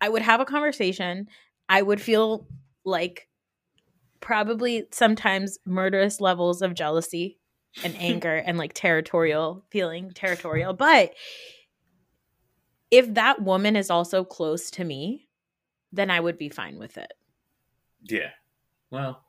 [0.00, 1.28] I would have a conversation.
[1.68, 2.48] I would feel
[2.84, 3.28] like
[4.22, 7.38] probably sometimes murderous levels of jealousy
[7.84, 10.72] and anger and like territorial feeling territorial.
[10.72, 11.12] But
[12.90, 15.28] if that woman is also close to me,
[15.92, 17.12] then I would be fine with it.
[18.02, 18.30] Yeah.
[18.90, 19.22] Well,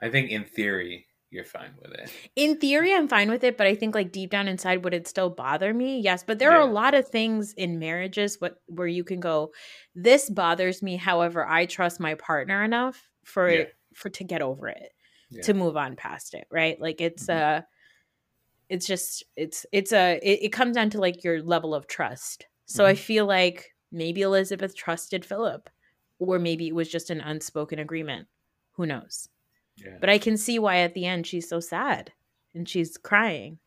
[0.00, 2.10] I think in theory you're fine with it.
[2.36, 5.06] In theory, I'm fine with it, but I think like deep down inside, would it
[5.06, 6.00] still bother me?
[6.00, 9.52] Yes, but there are a lot of things in marriages what where you can go,
[9.94, 10.96] this bothers me.
[10.96, 13.58] However, I trust my partner enough for Yeah.
[13.60, 14.92] it for to get over it,
[15.30, 15.42] Yeah.
[15.42, 16.46] to move on past it.
[16.50, 16.80] Right?
[16.80, 17.36] Like it's Mhm.
[17.36, 17.62] uh
[18.68, 22.46] it's just it's it's a it, it comes down to like your level of trust.
[22.66, 22.98] So I Mhm.
[22.98, 25.70] feel like maybe Elizabeth trusted Philip,
[26.18, 28.28] or maybe it was just an unspoken agreement.
[28.72, 29.28] Who knows?
[29.76, 29.96] Yeah.
[30.00, 32.12] But I can see why at the end she's so sad
[32.54, 33.58] and she's crying.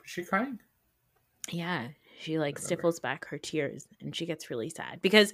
[0.00, 0.60] Was she crying?
[1.50, 1.88] Yeah.
[2.20, 5.32] She like stifles back her tears and she gets really sad because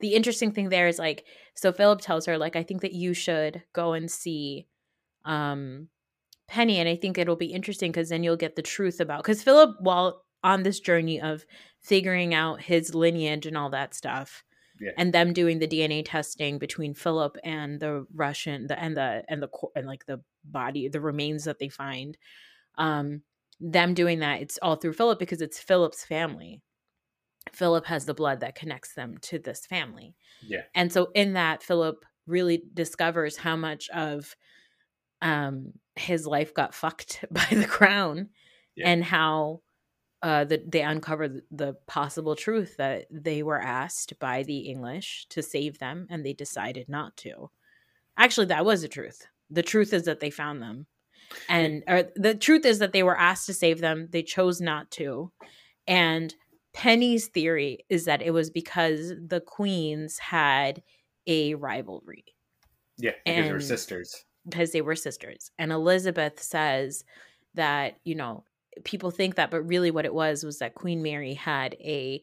[0.00, 1.24] the interesting thing there is like
[1.54, 4.66] so Philip tells her like I think that you should go and see
[5.24, 5.88] um
[6.48, 9.42] Penny and I think it'll be interesting cuz then you'll get the truth about cuz
[9.42, 11.44] Philip while on this journey of
[11.80, 14.44] figuring out his lineage and all that stuff
[14.78, 14.92] Yeah.
[14.98, 19.42] and them doing the DNA testing between Philip and the Russian the and the and
[19.42, 22.16] the and like the body the remains that they find
[22.76, 23.22] um
[23.60, 26.60] them doing that it's all through Philip because it's Philip's family
[27.52, 30.14] Philip has the blood that connects them to this family.
[30.42, 30.62] Yeah.
[30.74, 34.34] And so in that Philip really discovers how much of
[35.22, 38.30] um his life got fucked by the crown
[38.74, 38.90] Yeah.
[38.90, 39.62] and how
[40.22, 45.26] uh the, they uncover the, the possible truth that they were asked by the English
[45.30, 47.50] to save them and they decided not to.
[48.18, 49.26] Actually that was the truth.
[49.50, 50.86] The truth is that they found them.
[51.48, 54.08] And or the truth is that they were asked to save them.
[54.10, 55.32] They chose not to.
[55.86, 56.34] And
[56.72, 60.82] Penny's theory is that it was because the queens had
[61.26, 62.24] a rivalry
[62.98, 64.24] Yeah, because we're And- sisters.
[64.48, 65.50] because they were sisters.
[65.58, 67.04] And Elizabeth says
[67.54, 68.44] that, you know,
[68.84, 72.20] people think that, but really what it was was that Queen Mary had a,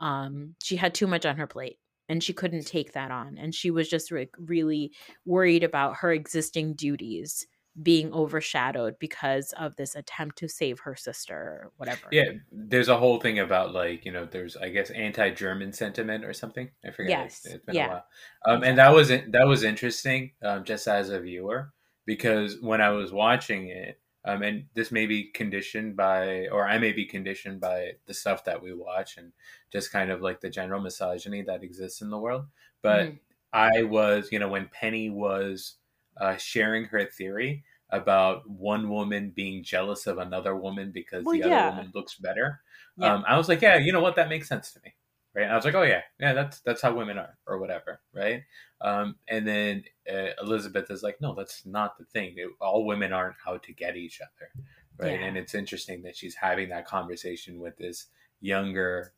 [0.00, 1.78] um, she had too much on her plate
[2.08, 3.36] and she couldn't take that on.
[3.38, 4.92] And she was just like really
[5.24, 7.46] worried about her existing duties
[7.82, 12.08] being overshadowed because of this attempt to save her sister or whatever.
[12.10, 16.32] Yeah, there's a whole thing about like you know, there's I guess anti-German sentiment or
[16.32, 16.70] something.
[16.84, 17.10] I forget.
[17.10, 17.86] Yes, It's, it's been yeah.
[17.86, 18.04] a while.
[18.46, 21.72] Um, and that was that was interesting, um, just as a viewer,
[22.06, 26.78] because when I was watching it, um, and this may be conditioned by, or I
[26.78, 29.32] may be conditioned by the stuff that we watch, and
[29.72, 32.46] just kind of like the general misogyny that exists in the world.
[32.82, 33.18] But Mhm.
[33.52, 35.76] I was, you know, when Penny was
[36.20, 41.42] uh, sharing her theory about one woman being jealous of another woman because Well, the
[41.44, 41.68] other yeah.
[41.70, 42.60] woman looks better.
[42.96, 43.14] Yeah.
[43.14, 44.94] Um, I was like, yeah, you know what, that makes sense to me,
[45.34, 45.42] right?
[45.44, 48.42] And I was like, oh yeah, yeah, that's that's how women are, or whatever, right?
[48.80, 52.34] Um, and then uh, Elizabeth is like, no, that's not the thing.
[52.36, 54.50] It- all women aren't out to get each other,
[54.98, 55.20] right?
[55.20, 55.26] Yeah.
[55.26, 58.06] And it's interesting that she's having that conversation with this
[58.40, 59.12] younger,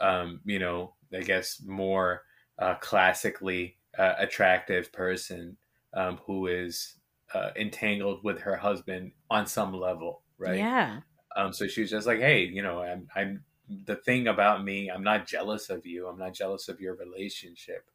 [0.00, 2.22] um, you know, I guess more
[2.58, 5.56] uh, classically uh, attractive person
[5.94, 6.98] um, who is
[7.34, 10.68] uh, entangled with her husband on some level, right?
[10.68, 11.02] Yeah.
[11.36, 14.90] Um, so she was just like, "Hey, you know, I'm, I'm the thing about me.
[14.90, 16.08] I'm not jealous of you.
[16.08, 17.90] I'm not jealous of your relationship.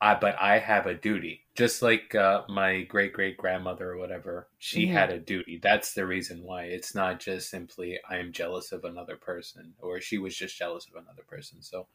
[0.00, 4.50] I, but I have a duty, just like uh, my great great grandmother or whatever.
[4.58, 4.88] She Mhm.
[4.88, 5.60] had a duty.
[5.62, 6.64] That's the reason why.
[6.64, 10.88] It's not just simply I am jealous of another person, or she was just jealous
[10.88, 11.62] of another person.
[11.62, 11.88] So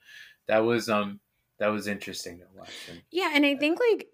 [0.47, 1.21] that was um
[1.59, 2.87] that was interesting to watch.
[2.89, 4.09] And, Yeah, and I think like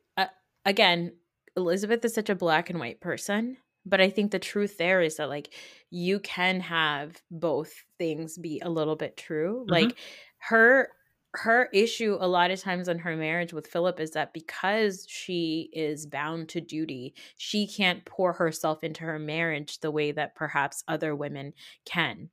[0.65, 1.13] again,
[1.55, 5.17] Elizabeth is such a black and white person, but I think the truth there is
[5.17, 5.53] that like
[5.89, 9.61] you can have both things be a little bit true.
[9.61, 9.71] Mm-hmm.
[9.71, 9.97] Like
[10.39, 10.89] her
[11.35, 15.69] her issue a lot of times in her marriage with Philip is that because she
[15.73, 20.83] is bound to duty, she can't pour herself into her marriage the way that perhaps
[20.87, 21.53] other women
[21.85, 22.29] can.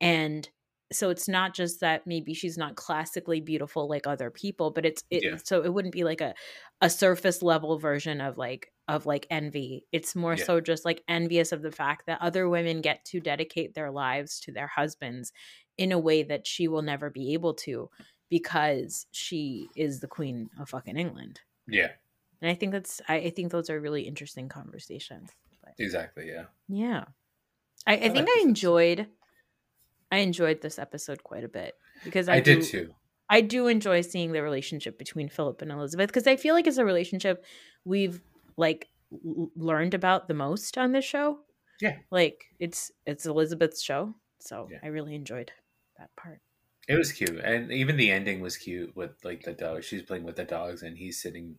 [0.00, 0.48] And
[0.92, 5.02] so it's not just that maybe she's not classically beautiful like other people, but it's
[5.10, 5.36] it Yeah.
[5.42, 6.34] so it wouldn't be like a
[6.80, 9.84] a surface level version of like of like envy.
[9.92, 10.44] It's more Yeah.
[10.44, 14.38] so just like envious of the fact that other women get to dedicate their lives
[14.40, 15.32] to their husbands
[15.76, 17.90] in a way that she will never be able to
[18.30, 21.40] because she is the queen of fucking England.
[21.68, 21.92] yeah,
[22.40, 25.30] And I think that's I, I think those are really interesting conversations.
[25.62, 26.28] But exactly.
[26.28, 27.04] Yeah, yeah.
[27.86, 29.06] I, I, like think this I enjoyed
[30.10, 32.94] I enjoyed this episode quite a bit because I, I, did too.
[33.28, 36.78] I do enjoy seeing the relationship between Philip and Elizabeth because I feel like it's
[36.78, 37.44] a relationship
[37.84, 38.20] we've
[38.56, 41.40] like l- learned about the most on this show.
[41.80, 41.96] Yeah.
[42.10, 44.78] Like it's it's Elizabeth's show, so Yeah.
[44.82, 45.52] I really enjoyed
[45.98, 46.40] that part.
[46.88, 49.82] It was cute, and even the ending was cute with like the dog.
[49.82, 51.56] She's playing with the dogs, and he's sitting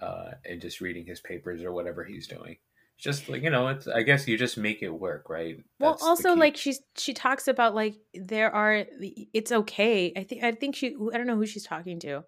[0.00, 2.58] uh, and just reading his papers or whatever he's doing.
[3.04, 3.86] Just like you know, it's.
[3.86, 5.58] I guess you just make it work, right?
[5.80, 10.12] Well, That's also like she's she talks about like there are it's okay.
[10.16, 12.24] I think I think she I don't know who she's talking to,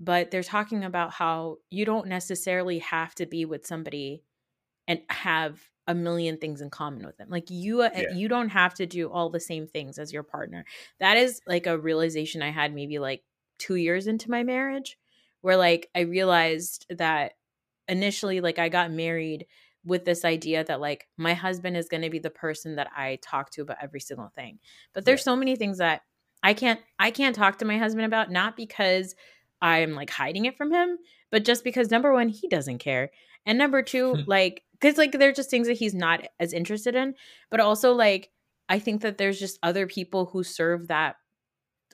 [0.00, 4.24] but they're talking about how you don't necessarily have to be with somebody
[4.88, 7.28] and have a million things in common with them.
[7.30, 8.08] Like you uh, Yeah.
[8.08, 10.64] you don't have to do all the same things as your partner.
[11.00, 13.24] That is like a realization I had maybe like
[13.58, 14.98] 2 years into my marriage
[15.42, 17.34] where like I realized that
[17.88, 19.46] initially like I got married
[19.86, 23.18] with this idea that like my husband is going to be the person that I
[23.22, 24.58] talk to about every single thing.
[24.92, 26.02] But there's so many things that
[26.42, 29.14] I can't I can't talk to my husband about not because
[29.62, 30.98] I'm like hiding it from him,
[31.30, 33.10] but just because number 1 he doesn't care.
[33.46, 37.14] And number 2 like cuz like there's just things that he's not as interested in,
[37.50, 38.30] but also like
[38.68, 41.16] I think that there's just other people who serve that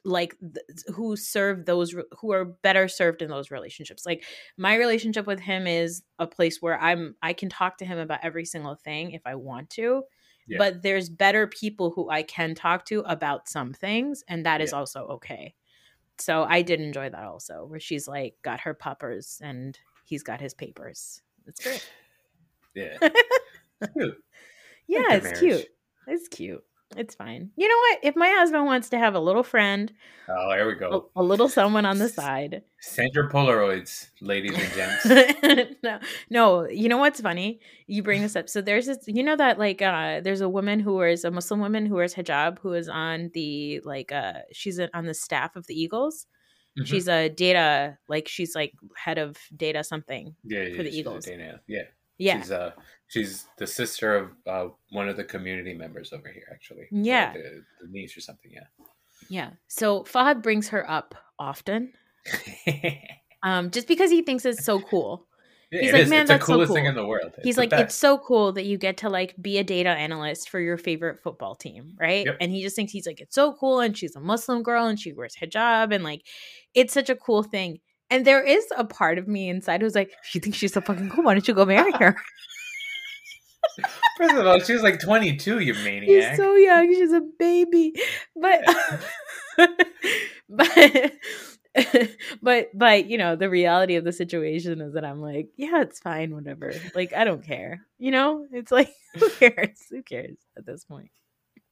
[0.05, 0.57] like th-
[0.95, 4.05] who serve those re- who are better served in those relationships.
[4.05, 4.25] Like
[4.57, 8.19] my relationship with him is a place where i'm i can talk to him about
[8.23, 10.03] every single thing if i want to
[10.49, 10.59] Yeah.
[10.59, 14.73] but there's better people who i can talk to about some things and that is
[14.73, 14.79] Yeah.
[14.79, 15.55] also okay.
[16.19, 20.41] So i did enjoy that also where she's like got her puppers and he's got
[20.41, 21.23] his papers.
[21.47, 21.89] It's great.
[22.75, 22.97] Yeah,
[24.89, 25.39] yeah it's marriage.
[25.39, 25.67] cute.
[26.07, 26.65] It's cute
[26.97, 27.51] It's fine.
[27.57, 27.99] You know what?
[28.03, 29.93] If my husband wants to have a little friend,
[30.29, 31.11] Oh, there we go.
[31.17, 32.63] a, a little someone on the side.
[32.81, 35.77] Send your Polaroids, ladies and gents.
[35.83, 35.99] no,
[36.31, 36.69] no.
[36.69, 37.61] You know what's funny?
[37.87, 38.49] You bring this up.
[38.49, 38.99] So there's this.
[39.07, 42.15] You know that like uh, there's a woman who wears a Muslim woman who wears
[42.15, 46.27] hijab who is on the like uh she's on the staff of the Eagles.
[46.79, 46.87] Mhm.
[46.87, 50.35] She's a data like she's like head of data something.
[50.45, 51.27] yeah, yeah, for the Eagles.
[51.27, 51.61] Dana.
[51.67, 51.83] Yeah,
[52.19, 52.41] Yeah.
[52.41, 52.71] She's uh,
[53.09, 56.87] she's the sister of uh, one of the community members over here, actually.
[56.91, 57.33] Yeah.
[57.33, 58.51] the, the niece or something.
[58.53, 58.85] Yeah.
[59.29, 59.51] Yeah.
[59.69, 61.93] So Fahad brings her up often.
[63.45, 65.27] Um, just because he thinks it's so cool.
[65.73, 66.11] He's It like, is.
[66.11, 67.33] man, it's the that's so coolest thing in the world.
[67.39, 69.89] It's He's the like, it's so cool that you get to like be a data
[69.89, 72.25] analyst for your favorite football team, right?
[72.27, 72.37] Yep.
[72.41, 75.01] And he just thinks he's like, it's so cool, and she's a Muslim girl and
[75.01, 76.23] she wears hijab, and like,
[76.75, 77.81] it's such a cool thing.
[78.13, 80.83] And there is a part of me inside who's like, if you think she's so
[80.83, 82.15] fucking cool, why don't you go marry her?
[84.19, 86.33] First of all, she was like 22, you maniac.
[86.33, 87.95] She's so young, she's a baby.
[88.37, 88.61] But
[90.51, 91.13] but
[92.43, 95.99] but but you know, the reality of the situation is that I'm like, yeah, it's
[95.99, 96.75] fine, whatever.
[96.95, 97.87] Like, I don't care.
[97.99, 98.47] You know?
[98.53, 99.87] It's like, who cares?
[99.91, 101.09] Who cares at this point?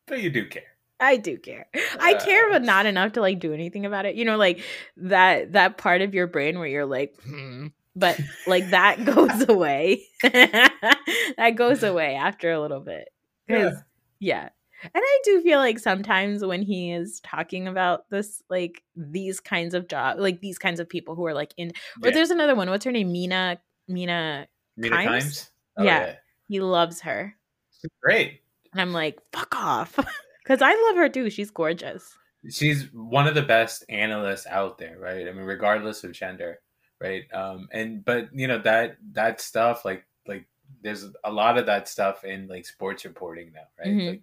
[0.07, 0.63] but you do care.
[1.01, 1.67] I do care.
[1.99, 4.15] I care, Uh, but not enough to like do anything about it.
[4.17, 4.61] You know, like
[4.99, 7.69] that that part of your brain where you're like, hmm.
[7.97, 10.03] but like that goes away.
[10.23, 13.09] that goes away after a little bit.
[13.49, 13.83] 'Cause-
[14.19, 14.51] yeah.
[14.83, 19.75] And I do feel like sometimes when he is talking about this, like these kinds
[19.75, 21.69] of job, like these kinds of people who are like in,
[22.03, 22.15] or Yeah.
[22.15, 22.71] there's another one.
[22.71, 23.13] What's her name?
[23.13, 23.59] Mina.
[23.89, 24.47] Mina.
[24.79, 25.07] Mina Kimes?
[25.25, 25.51] Kimes?
[25.77, 26.15] Oh, Yeah.
[26.49, 27.37] He loves her,
[27.81, 28.41] She's great.
[28.73, 29.99] and I'm like, fuck off,
[30.43, 31.31] because I love her too.
[31.31, 32.17] She's gorgeous.
[32.49, 35.29] She's one of the best analysts out there, right?
[35.29, 36.61] I mean, regardless of gender,
[37.01, 37.25] right?
[37.35, 40.47] Um, and but you know that that stuff, like like
[40.83, 43.89] there's a lot of that stuff in like sports reporting now, right?
[43.95, 44.09] Mhm.
[44.11, 44.23] Like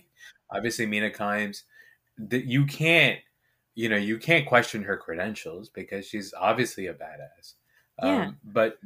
[0.49, 1.63] obviously Mina Kimes,
[2.18, 3.20] that you can't,
[3.76, 7.53] you know, you can't question her credentials because she's obviously a badass.
[8.01, 8.26] Yeah.
[8.28, 8.80] Um, but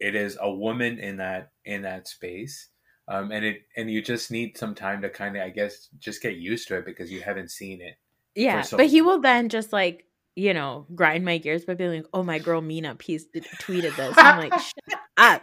[0.00, 2.68] it is a woman in that in that space.
[3.06, 6.22] Um, and it and you just need some time to kind of, I guess, just
[6.22, 7.96] get used to it because you haven't seen it
[8.34, 11.90] Yeah, so but he will then just like you know grind my gears by being
[11.92, 13.26] like, "Oh, my girl Mina piece
[13.60, 15.42] tweeted this." I'm like, "Shut up."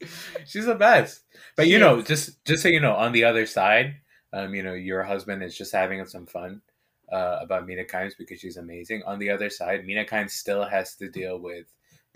[0.46, 1.22] She's the best.
[1.56, 2.06] But She you know, is.
[2.06, 3.96] just just so you know, on the other side,
[4.32, 6.60] um, you know, your husband is just having some fun
[7.12, 9.02] uh, about Mina Kimes because she's amazing.
[9.06, 11.66] On the other side, Mina Kimes still has to deal with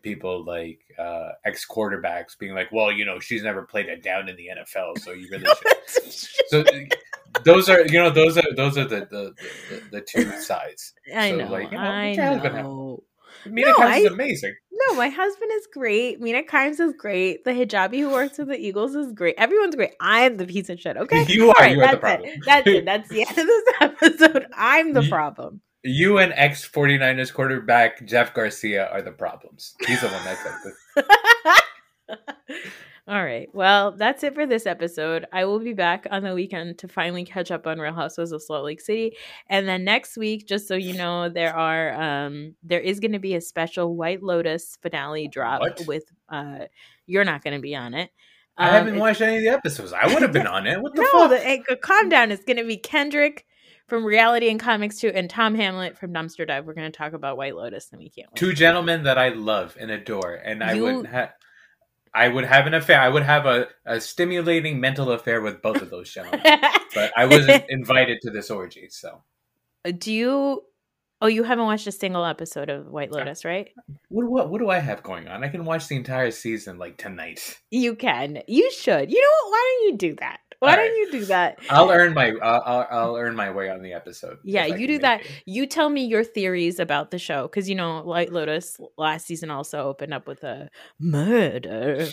[0.02, 4.28] people like uh, ex quarterbacks being like, "Well, you know, she's never played it down
[4.28, 5.44] in the NFL, so you really
[5.88, 6.12] should."
[6.48, 6.64] so
[7.44, 9.34] those are you know those are those are the the,
[9.70, 10.94] the, the two sides.
[11.14, 11.50] I So, know.
[11.50, 12.64] like, you know, I be careful with him.
[12.64, 13.02] know.
[13.46, 14.54] Mina No, Kimes is amazing.
[14.72, 16.20] No, my husband is great.
[16.20, 17.44] Mina Kimes is great.
[17.44, 19.34] The hijabi who works with the Eagles is great.
[19.38, 19.92] Everyone's great.
[20.00, 20.96] I'm the piece of shit.
[20.96, 21.54] Okay, You are.
[21.58, 22.28] Right, you are the that's problem.
[22.30, 22.40] it.
[22.44, 22.84] That's it.
[22.84, 24.46] That's the end of this episode.
[24.54, 25.60] I'm the problem.
[25.84, 29.74] You and ex 49ers quarterback Jeff Garcia are the problems.
[29.86, 31.06] He's the one that said
[32.06, 32.18] this.
[33.06, 33.48] All right.
[33.54, 35.24] Well, that's it for this episode.
[35.32, 38.42] I will be back on the weekend to finally catch up on Real Housewives of
[38.42, 39.16] Salt Lake City.
[39.48, 43.18] And then next week, just so you know, there are um there is going to
[43.18, 45.86] be a special White Lotus finale drop What?
[45.86, 46.66] with uh
[47.06, 48.10] you're not going to be on it.
[48.58, 49.94] I Um, haven't watched any of the episodes.
[49.94, 50.78] I would have been on it.
[50.82, 51.30] What the no, fuck?
[51.30, 52.30] the, hey, calm down.
[52.30, 53.46] It's going to be Kendrick
[53.88, 56.66] from Reality and Comics 2 and Tom Hamlet from Dumpster Dive.
[56.66, 58.36] We're going to talk about White Lotus and we can't wait.
[58.36, 61.32] Two gentlemen that I love and adore, and I You- would have.
[62.14, 63.00] I would have an affair.
[63.00, 66.40] I would have a, a stimulating mental affair with both of those gentlemen,
[66.94, 68.88] but I wasn't invited to this orgy.
[68.90, 69.22] So,
[69.84, 70.62] uh, Do you
[71.20, 73.68] Oh, you haven't watched a single episode of White Lotus, right?
[74.08, 75.42] what, what what do I have going on?
[75.44, 77.58] I can watch the entire season like tonight.
[77.70, 78.40] You can.
[78.46, 79.10] You should.
[79.10, 79.50] You know what?
[79.50, 80.38] Why don't you do that?
[80.60, 81.58] Why All don't you do that?
[81.70, 84.38] I'll earn my I'll, I'll, I'll earn my way on the episode.
[84.42, 85.20] Yeah, you do that.
[85.20, 85.26] it.
[85.46, 89.50] You tell me your theories about the show because you know White Lotus last season
[89.50, 92.08] also opened up with a murder.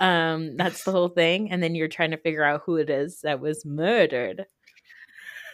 [0.00, 3.20] um, that's the whole thing, and then you're trying to figure out who it is
[3.22, 4.46] that was murdered.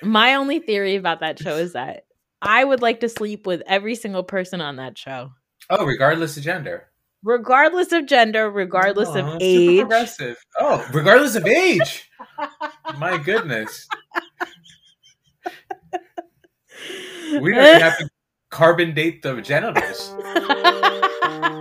[0.02, 2.04] My only theory about that show is that
[2.40, 5.32] I would like to sleep with every single person on that show,
[5.68, 6.88] Oh, regardless of gender.
[7.22, 9.78] Regardless of gender, regardless Aw, of super age.
[9.80, 10.36] progressive.
[10.60, 12.10] Oh, regardless of age.
[12.98, 13.86] My goodness.
[17.40, 18.08] We don't have to
[18.50, 20.14] carbon date the genitals.